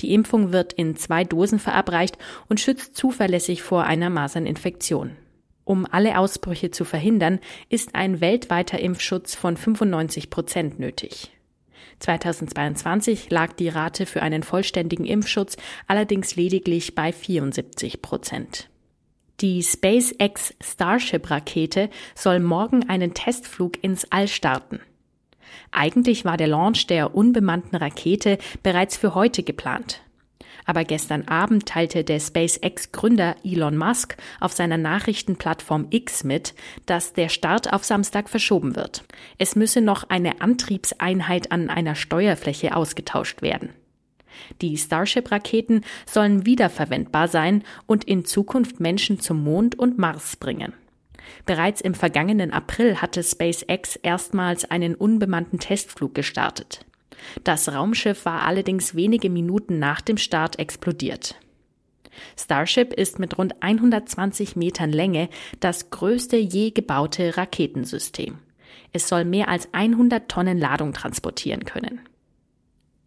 Die 0.00 0.12
Impfung 0.14 0.52
wird 0.52 0.72
in 0.72 0.96
zwei 0.96 1.24
Dosen 1.24 1.58
verabreicht 1.58 2.18
und 2.48 2.60
schützt 2.60 2.96
zuverlässig 2.96 3.62
vor 3.62 3.84
einer 3.84 4.10
Maserninfektion. 4.10 5.12
Um 5.64 5.86
alle 5.90 6.18
Ausbrüche 6.18 6.70
zu 6.70 6.84
verhindern, 6.84 7.40
ist 7.68 7.94
ein 7.94 8.20
weltweiter 8.20 8.78
Impfschutz 8.78 9.34
von 9.34 9.56
95 9.56 10.30
Prozent 10.30 10.78
nötig. 10.78 11.32
2022 11.98 13.30
lag 13.30 13.52
die 13.54 13.68
Rate 13.68 14.06
für 14.06 14.22
einen 14.22 14.42
vollständigen 14.42 15.06
Impfschutz 15.06 15.56
allerdings 15.86 16.36
lediglich 16.36 16.94
bei 16.94 17.12
74 17.12 18.02
Prozent. 18.02 18.68
Die 19.40 19.62
SpaceX 19.62 20.54
Starship-Rakete 20.62 21.90
soll 22.14 22.40
morgen 22.40 22.88
einen 22.88 23.12
Testflug 23.12 23.82
ins 23.84 24.10
All 24.10 24.28
starten. 24.28 24.80
Eigentlich 25.70 26.24
war 26.24 26.38
der 26.38 26.46
Launch 26.46 26.86
der 26.86 27.14
unbemannten 27.14 27.76
Rakete 27.76 28.38
bereits 28.62 28.96
für 28.96 29.14
heute 29.14 29.42
geplant. 29.42 30.00
Aber 30.64 30.84
gestern 30.84 31.28
Abend 31.28 31.66
teilte 31.66 32.02
der 32.02 32.18
SpaceX-Gründer 32.18 33.36
Elon 33.44 33.76
Musk 33.76 34.16
auf 34.40 34.54
seiner 34.54 34.78
Nachrichtenplattform 34.78 35.88
X 35.90 36.24
mit, 36.24 36.54
dass 36.86 37.12
der 37.12 37.28
Start 37.28 37.74
auf 37.74 37.84
Samstag 37.84 38.30
verschoben 38.30 38.74
wird. 38.74 39.04
Es 39.36 39.54
müsse 39.54 39.82
noch 39.82 40.08
eine 40.08 40.40
Antriebseinheit 40.40 41.52
an 41.52 41.68
einer 41.68 41.94
Steuerfläche 41.94 42.74
ausgetauscht 42.74 43.42
werden. 43.42 43.68
Die 44.60 44.76
Starship-Raketen 44.76 45.82
sollen 46.06 46.46
wiederverwendbar 46.46 47.28
sein 47.28 47.62
und 47.86 48.04
in 48.04 48.24
Zukunft 48.24 48.80
Menschen 48.80 49.20
zum 49.20 49.42
Mond 49.42 49.78
und 49.78 49.98
Mars 49.98 50.36
bringen. 50.36 50.72
Bereits 51.44 51.80
im 51.80 51.94
vergangenen 51.94 52.52
April 52.52 53.00
hatte 53.00 53.22
SpaceX 53.22 53.96
erstmals 53.96 54.64
einen 54.64 54.94
unbemannten 54.94 55.58
Testflug 55.58 56.14
gestartet. 56.14 56.84
Das 57.44 57.72
Raumschiff 57.72 58.24
war 58.24 58.42
allerdings 58.42 58.94
wenige 58.94 59.30
Minuten 59.30 59.78
nach 59.78 60.00
dem 60.00 60.16
Start 60.16 60.58
explodiert. 60.58 61.36
Starship 62.38 62.92
ist 62.92 63.18
mit 63.18 63.36
rund 63.38 63.54
120 63.60 64.56
Metern 64.56 64.92
Länge 64.92 65.28
das 65.60 65.90
größte 65.90 66.36
je 66.36 66.70
gebaute 66.70 67.36
Raketensystem. 67.36 68.38
Es 68.92 69.08
soll 69.08 69.24
mehr 69.24 69.48
als 69.48 69.68
100 69.72 70.28
Tonnen 70.28 70.58
Ladung 70.58 70.92
transportieren 70.92 71.64
können. 71.64 72.00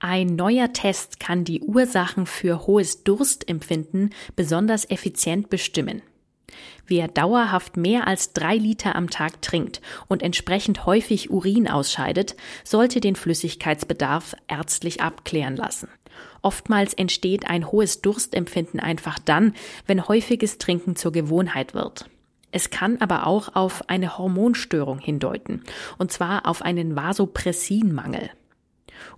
Ein 0.01 0.37
neuer 0.37 0.71
Test 0.71 1.19
kann 1.19 1.43
die 1.43 1.59
Ursachen 1.59 2.25
für 2.25 2.65
hohes 2.65 3.03
Durstempfinden 3.03 4.11
besonders 4.33 4.89
effizient 4.89 5.49
bestimmen. 5.49 6.01
Wer 6.87 7.09
dauerhaft 7.09 7.75
mehr 7.75 8.07
als 8.07 8.31
drei 8.31 8.55
Liter 8.55 8.95
am 8.95 9.09
Tag 9.09 9.41
trinkt 9.41 9.81
und 10.07 10.23
entsprechend 10.23 10.85
häufig 10.85 11.29
Urin 11.29 11.69
ausscheidet, 11.69 12.37
sollte 12.63 13.01
den 13.01 13.17
Flüssigkeitsbedarf 13.17 14.35
ärztlich 14.47 15.01
abklären 15.01 15.57
lassen. 15.57 15.89
Oftmals 16.41 16.93
entsteht 16.93 17.49
ein 17.49 17.69
hohes 17.69 18.01
Durstempfinden 18.01 18.79
einfach 18.79 19.19
dann, 19.19 19.53
wenn 19.85 20.07
häufiges 20.07 20.57
Trinken 20.59 20.95
zur 20.95 21.11
Gewohnheit 21.11 21.73
wird. 21.73 22.09
Es 22.51 22.69
kann 22.69 23.01
aber 23.01 23.27
auch 23.27 23.53
auf 23.53 23.89
eine 23.89 24.17
Hormonstörung 24.17 24.99
hindeuten, 24.99 25.61
und 25.97 26.11
zwar 26.11 26.47
auf 26.47 26.61
einen 26.61 26.95
Vasopressinmangel. 26.95 28.31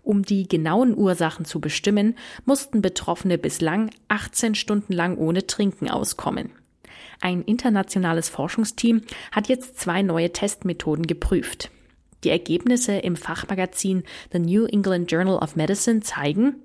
Um 0.04 0.24
die 0.24 0.48
genauen 0.48 0.98
Ursachen 0.98 1.46
zu 1.46 1.60
bestimmen, 1.60 2.15
mussten 2.46 2.82
Betroffene 2.82 3.38
bislang 3.38 3.91
18 4.08 4.56
Stunden 4.56 4.94
lang 4.94 5.17
ohne 5.17 5.48
Trinken 5.48 5.89
auskommen. 5.89 6.52
Ein 7.22 7.44
internationales 7.44 8.30
Forschungsteam 8.30 9.02
hat 9.32 9.48
jetzt 9.48 9.80
zwei 9.80 10.02
neue 10.02 10.32
Testmethoden 10.32 11.06
geprüft. 11.06 11.70
Die 12.24 12.30
Ergebnisse 12.30 12.94
im 12.94 13.15
Fachmagazin 13.15 14.04
The 14.32 14.39
New 14.39 14.65
England 14.65 15.12
Journal 15.12 15.38
of 15.38 15.56
Medicine 15.56 16.02
zeigen, 16.02 16.56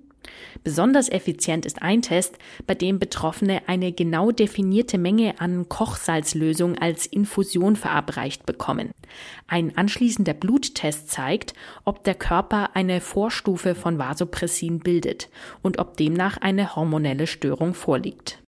Besonders 0.64 1.08
effizient 1.08 1.66
ist 1.66 1.82
ein 1.82 2.02
Test, 2.02 2.38
bei 2.66 2.74
dem 2.74 2.98
Betroffene 2.98 3.62
eine 3.66 3.92
genau 3.92 4.30
definierte 4.30 4.98
Menge 4.98 5.40
an 5.40 5.68
Kochsalzlösung 5.68 6.78
als 6.78 7.06
Infusion 7.06 7.76
verabreicht 7.76 8.46
bekommen. 8.46 8.90
Ein 9.46 9.76
anschließender 9.76 10.34
Bluttest 10.34 11.10
zeigt, 11.10 11.54
ob 11.84 12.04
der 12.04 12.14
Körper 12.14 12.70
eine 12.74 13.00
Vorstufe 13.00 13.74
von 13.74 13.98
Vasopressin 13.98 14.80
bildet 14.80 15.28
und 15.62 15.78
ob 15.78 15.96
demnach 15.96 16.36
eine 16.38 16.74
hormonelle 16.76 17.26
Störung 17.26 17.74
vorliegt. 17.74 18.42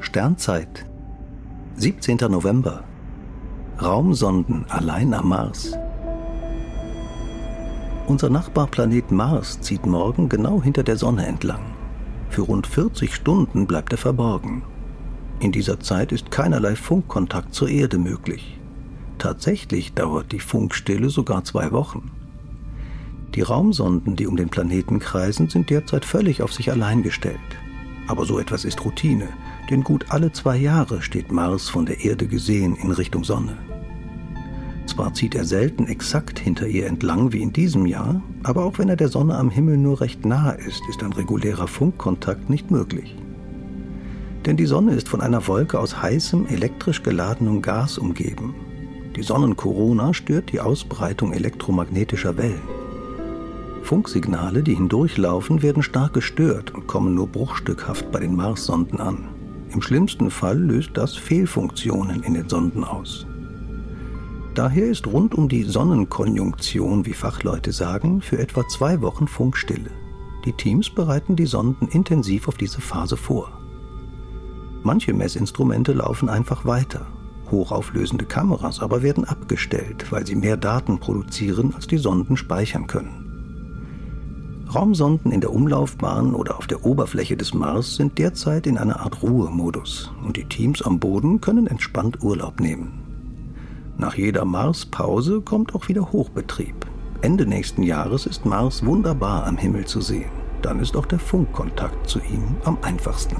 Sternzeit 0.00 0.86
17. 1.76 2.18
November 2.28 2.84
Raumsonden 3.80 4.64
allein 4.68 5.12
am 5.14 5.28
Mars 5.30 5.76
unser 8.06 8.30
Nachbarplanet 8.30 9.10
Mars 9.10 9.60
zieht 9.60 9.86
morgen 9.86 10.28
genau 10.28 10.62
hinter 10.62 10.82
der 10.82 10.96
Sonne 10.96 11.26
entlang. 11.26 11.60
Für 12.30 12.42
rund 12.42 12.66
40 12.66 13.14
Stunden 13.14 13.66
bleibt 13.66 13.92
er 13.92 13.98
verborgen. 13.98 14.62
In 15.40 15.52
dieser 15.52 15.80
Zeit 15.80 16.12
ist 16.12 16.30
keinerlei 16.30 16.76
Funkkontakt 16.76 17.54
zur 17.54 17.68
Erde 17.68 17.98
möglich. 17.98 18.58
Tatsächlich 19.18 19.94
dauert 19.94 20.32
die 20.32 20.40
Funkstille 20.40 21.10
sogar 21.10 21.44
zwei 21.44 21.72
Wochen. 21.72 22.10
Die 23.34 23.42
Raumsonden, 23.42 24.16
die 24.16 24.26
um 24.26 24.36
den 24.36 24.48
Planeten 24.48 25.00
kreisen, 25.00 25.48
sind 25.48 25.70
derzeit 25.70 26.04
völlig 26.04 26.42
auf 26.42 26.52
sich 26.52 26.70
allein 26.70 27.02
gestellt. 27.02 27.38
Aber 28.06 28.26
so 28.26 28.38
etwas 28.38 28.64
ist 28.64 28.84
Routine, 28.84 29.28
denn 29.70 29.82
gut 29.82 30.06
alle 30.10 30.30
zwei 30.32 30.56
Jahre 30.56 31.02
steht 31.02 31.32
Mars 31.32 31.68
von 31.68 31.86
der 31.86 32.04
Erde 32.04 32.26
gesehen 32.26 32.76
in 32.76 32.90
Richtung 32.90 33.24
Sonne. 33.24 33.56
Zwar 34.94 35.12
zieht 35.12 35.34
er 35.34 35.44
selten 35.44 35.88
exakt 35.88 36.38
hinter 36.38 36.68
ihr 36.68 36.86
entlang 36.86 37.32
wie 37.32 37.42
in 37.42 37.52
diesem 37.52 37.84
Jahr, 37.84 38.22
aber 38.44 38.64
auch 38.64 38.78
wenn 38.78 38.88
er 38.88 38.94
der 38.94 39.08
Sonne 39.08 39.36
am 39.36 39.50
Himmel 39.50 39.76
nur 39.76 40.00
recht 40.00 40.24
nahe 40.24 40.54
ist, 40.54 40.82
ist 40.88 41.02
ein 41.02 41.12
regulärer 41.12 41.66
Funkkontakt 41.66 42.48
nicht 42.48 42.70
möglich. 42.70 43.16
Denn 44.46 44.56
die 44.56 44.66
Sonne 44.66 44.94
ist 44.94 45.08
von 45.08 45.20
einer 45.20 45.48
Wolke 45.48 45.80
aus 45.80 46.00
heißem, 46.00 46.46
elektrisch 46.46 47.02
geladenem 47.02 47.60
Gas 47.60 47.98
umgeben. 47.98 48.54
Die 49.16 49.24
Sonnenkorona 49.24 50.14
stört 50.14 50.52
die 50.52 50.60
Ausbreitung 50.60 51.32
elektromagnetischer 51.32 52.36
Wellen. 52.36 52.62
Funksignale, 53.82 54.62
die 54.62 54.76
hindurchlaufen, 54.76 55.60
werden 55.60 55.82
stark 55.82 56.12
gestört 56.12 56.72
und 56.72 56.86
kommen 56.86 57.16
nur 57.16 57.26
bruchstückhaft 57.26 58.12
bei 58.12 58.20
den 58.20 58.36
Marssonden 58.36 59.00
an. 59.00 59.28
Im 59.72 59.82
schlimmsten 59.82 60.30
Fall 60.30 60.58
löst 60.58 60.90
das 60.94 61.16
Fehlfunktionen 61.16 62.22
in 62.22 62.34
den 62.34 62.48
Sonden 62.48 62.84
aus. 62.84 63.26
Daher 64.54 64.86
ist 64.86 65.08
rund 65.08 65.34
um 65.34 65.48
die 65.48 65.64
Sonnenkonjunktion, 65.64 67.06
wie 67.06 67.12
Fachleute 67.12 67.72
sagen, 67.72 68.20
für 68.20 68.38
etwa 68.38 68.66
zwei 68.68 69.00
Wochen 69.00 69.26
Funkstille. 69.26 69.90
Die 70.44 70.52
Teams 70.52 70.90
bereiten 70.90 71.34
die 71.34 71.46
Sonden 71.46 71.88
intensiv 71.88 72.46
auf 72.46 72.56
diese 72.56 72.80
Phase 72.80 73.16
vor. 73.16 73.58
Manche 74.84 75.12
Messinstrumente 75.12 75.92
laufen 75.92 76.28
einfach 76.28 76.64
weiter. 76.64 77.06
Hochauflösende 77.50 78.26
Kameras 78.26 78.78
aber 78.78 79.02
werden 79.02 79.24
abgestellt, 79.24 80.12
weil 80.12 80.24
sie 80.24 80.36
mehr 80.36 80.56
Daten 80.56 81.00
produzieren, 81.00 81.74
als 81.74 81.88
die 81.88 81.98
Sonden 81.98 82.36
speichern 82.36 82.86
können. 82.86 83.24
Raumsonden 84.72 85.32
in 85.32 85.40
der 85.40 85.52
Umlaufbahn 85.52 86.32
oder 86.32 86.58
auf 86.58 86.68
der 86.68 86.84
Oberfläche 86.84 87.36
des 87.36 87.54
Mars 87.54 87.96
sind 87.96 88.18
derzeit 88.18 88.68
in 88.68 88.78
einer 88.78 89.00
Art 89.00 89.22
Ruhemodus 89.22 90.12
und 90.24 90.36
die 90.36 90.44
Teams 90.44 90.80
am 90.80 91.00
Boden 91.00 91.40
können 91.40 91.66
entspannt 91.66 92.22
Urlaub 92.22 92.60
nehmen. 92.60 93.03
Nach 93.96 94.14
jeder 94.16 94.44
Marspause 94.44 95.40
kommt 95.40 95.74
auch 95.74 95.88
wieder 95.88 96.12
Hochbetrieb. 96.12 96.74
Ende 97.20 97.46
nächsten 97.46 97.82
Jahres 97.82 98.26
ist 98.26 98.44
Mars 98.44 98.84
wunderbar 98.84 99.46
am 99.46 99.56
Himmel 99.56 99.84
zu 99.86 100.00
sehen. 100.00 100.30
Dann 100.62 100.80
ist 100.80 100.96
auch 100.96 101.06
der 101.06 101.18
Funkkontakt 101.18 102.08
zu 102.08 102.18
ihm 102.20 102.56
am 102.64 102.78
einfachsten. 102.82 103.36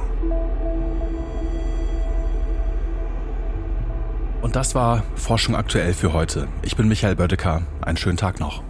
Und 4.43 4.57
das 4.57 4.75
war 4.75 5.03
Forschung 5.17 5.57
aktuell 5.57 5.95
für 5.95 6.13
heute. 6.13 6.49
Ich 6.63 6.77
bin 6.77 6.87
Michael 6.87 7.17
Bödecker. 7.17 7.63
Einen 7.81 7.97
schönen 7.97 8.17
Tag 8.19 8.41
noch. 8.41 8.63